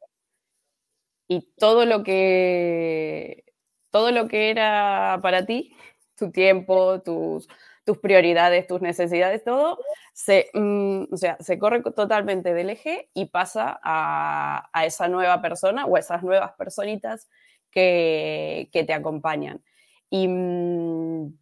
y 1.28 1.52
todo 1.58 1.84
lo 1.84 2.04
que, 2.04 3.44
todo 3.90 4.12
lo 4.12 4.28
que 4.28 4.50
era 4.50 5.18
para 5.22 5.46
ti, 5.46 5.74
tu 6.16 6.30
tiempo, 6.30 7.00
tus 7.02 7.48
tus 7.84 7.98
prioridades, 7.98 8.66
tus 8.66 8.80
necesidades, 8.80 9.44
todo, 9.44 9.78
se, 10.12 10.50
mm, 10.54 11.04
o 11.12 11.16
sea, 11.16 11.36
se 11.40 11.58
corre 11.58 11.82
totalmente 11.82 12.54
del 12.54 12.70
eje 12.70 13.10
y 13.14 13.26
pasa 13.26 13.78
a, 13.82 14.70
esa 14.84 15.08
nueva 15.08 15.40
persona 15.42 15.84
o 15.84 15.96
a 15.96 16.00
esas 16.00 16.22
nuevas 16.22 16.52
personitas 16.52 17.28
que, 17.70 18.68
te 18.72 18.92
acompañan. 18.92 19.62
Y 20.08 20.28
mm, 20.28 21.38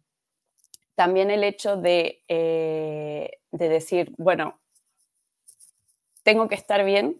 también 0.95 1.31
el 1.31 1.43
hecho 1.43 1.77
de, 1.77 2.23
eh, 2.27 3.39
de 3.51 3.69
decir, 3.69 4.13
bueno, 4.17 4.59
tengo 6.23 6.47
que 6.47 6.55
estar 6.55 6.83
bien, 6.83 7.17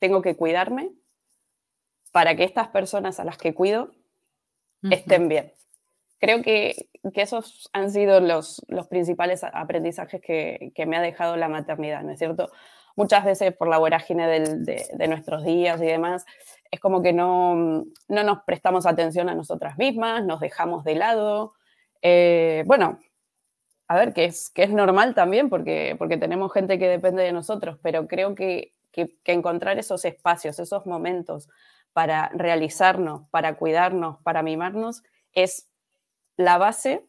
tengo 0.00 0.20
que 0.20 0.36
cuidarme 0.36 0.90
para 2.12 2.36
que 2.36 2.44
estas 2.44 2.68
personas 2.68 3.20
a 3.20 3.24
las 3.24 3.38
que 3.38 3.54
cuido 3.54 3.90
estén 4.90 5.28
bien 5.28 5.52
creo 6.24 6.42
que, 6.42 6.88
esos 7.14 7.68
han 7.74 7.90
sido 7.90 8.20
los, 8.20 8.64
principales 8.88 9.44
aprendizajes 9.44 10.22
que, 10.22 10.86
me 10.86 10.96
ha 10.96 11.02
dejado 11.02 11.36
la 11.36 11.48
maternidad, 11.48 12.02
¿no 12.02 12.12
es 12.12 12.18
cierto? 12.18 12.50
Muchas 12.96 13.24
veces 13.24 13.54
por 13.54 13.68
la 13.68 13.76
vorágine 13.76 14.26
de, 14.26 15.08
nuestros 15.08 15.44
días 15.44 15.82
y 15.82 15.86
demás, 15.86 16.24
es 16.70 16.80
como 16.80 17.02
que 17.02 17.12
no, 17.12 17.84
nos 18.08 18.42
prestamos 18.46 18.86
atención 18.86 19.28
a 19.28 19.34
nosotras 19.34 19.76
mismas, 19.76 20.24
nos 20.24 20.40
dejamos 20.40 20.82
de 20.84 20.94
lado. 20.94 21.52
Eh, 22.00 22.64
bueno, 22.66 22.98
a 23.86 23.96
ver, 23.96 24.14
que 24.14 24.24
es, 24.24 24.48
que 24.48 24.62
es 24.62 24.70
normal 24.70 25.14
también 25.14 25.50
porque, 25.50 25.94
porque 25.98 26.16
tenemos 26.16 26.52
gente 26.54 26.78
que 26.78 26.88
depende 26.88 27.22
de 27.22 27.32
nosotros, 27.32 27.78
pero 27.82 28.08
creo 28.08 28.34
que, 28.34 28.72
que 28.92 29.10
encontrar 29.26 29.78
esos 29.78 30.06
espacios, 30.06 30.58
esos 30.58 30.86
momentos 30.86 31.50
para 31.92 32.30
realizarnos, 32.32 33.28
para 33.28 33.56
cuidarnos, 33.56 34.22
para 34.22 34.42
mimarnos, 34.42 35.02
es 35.32 35.68
la 36.36 36.58
base, 36.58 37.04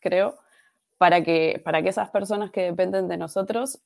creo, 0.00 0.38
para 0.98 1.22
que, 1.22 1.60
para 1.64 1.82
que 1.82 1.90
esas 1.90 2.10
personas 2.10 2.50
que 2.50 2.62
dependen 2.62 3.08
de 3.08 3.16
nosotros 3.16 3.80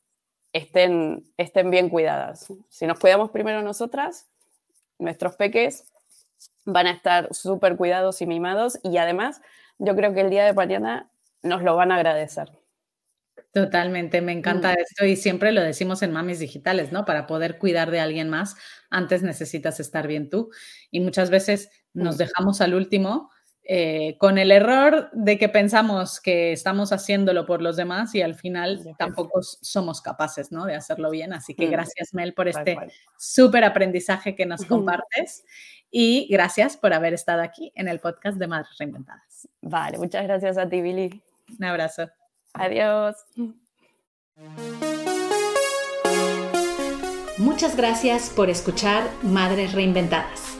estén, 0.53 1.25
estén 1.37 1.71
bien 1.71 1.88
cuidadas. 1.88 2.53
Si 2.69 2.87
nos 2.87 2.99
cuidamos 2.99 3.31
primero 3.31 3.62
nosotras, 3.62 4.29
nuestros 4.99 5.37
peques 5.37 5.87
van 6.64 6.87
a 6.87 6.93
estar 6.93 7.33
súper 7.35 7.77
cuidados 7.77 8.21
y 8.23 8.27
mimados 8.27 8.79
y 8.83 8.97
además 8.99 9.40
yo 9.79 9.97
creo 9.97 10.12
que 10.12 10.21
el 10.21 10.31
día 10.31 10.45
de 10.45 10.53
mañana 10.53 11.11
nos 11.43 11.62
lo 11.62 11.75
van 11.77 11.90
a 11.90 11.97
agradecer. 11.97 12.51
Totalmente, 13.53 14.21
me 14.21 14.33
encanta 14.33 14.73
mm. 14.73 14.77
esto 14.79 15.05
y 15.07 15.16
siempre 15.16 15.51
lo 15.51 15.61
decimos 15.61 16.03
en 16.03 16.12
Mamis 16.12 16.38
Digitales, 16.38 16.93
¿no? 16.93 17.05
Para 17.05 17.27
poder 17.27 17.59
cuidar 17.59 17.90
de 17.90 17.99
alguien 17.99 18.29
más, 18.29 18.55
antes 18.90 19.23
necesitas 19.23 19.81
estar 19.81 20.07
bien 20.07 20.31
tú. 20.31 20.51
Y 20.90 21.01
muchas 21.01 21.31
veces 21.31 21.71
nos 21.93 22.14
mm. 22.14 22.19
dejamos 22.19 22.61
al 22.61 22.75
último 22.75 23.31
eh, 23.64 24.16
con 24.18 24.38
el 24.38 24.51
error 24.51 25.11
de 25.12 25.38
que 25.38 25.49
pensamos 25.49 26.20
que 26.20 26.53
estamos 26.53 26.92
haciéndolo 26.92 27.46
por 27.46 27.62
los 27.62 27.77
demás 27.77 28.14
y 28.14 28.23
al 28.23 28.35
final 28.35 28.94
tampoco 28.99 29.42
somos 29.42 30.01
capaces, 30.01 30.51
¿no? 30.51 30.64
De 30.64 30.75
hacerlo 30.75 31.11
bien. 31.11 31.33
Así 31.33 31.55
que 31.55 31.68
mm. 31.68 31.70
gracias, 31.70 32.14
Mel, 32.14 32.35
por 32.35 32.49
este 32.49 32.79
súper 33.16 33.64
aprendizaje 33.64 34.35
que 34.35 34.46
nos 34.46 34.64
compartes 34.66 35.44
y 35.90 36.27
gracias 36.31 36.77
por 36.77 36.92
haber 36.92 37.14
estado 37.14 37.42
aquí 37.42 37.73
en 37.75 37.88
el 37.88 38.01
podcast 38.01 38.38
de 38.38 38.46
Madres 38.46 38.77
Reinventadas. 38.79 39.49
Vale, 39.61 39.99
muchas 39.99 40.25
gracias 40.25 40.59
a 40.59 40.68
ti, 40.68 40.81
Billy. 40.81 41.23
Un 41.59 41.64
abrazo. 41.64 42.09
Adiós. 42.55 43.16
Muchas 47.38 47.77
gracias 47.77 48.31
por 48.31 48.51
escuchar 48.51 49.09
Madres 49.23 49.73
Reinventadas. 49.73 50.60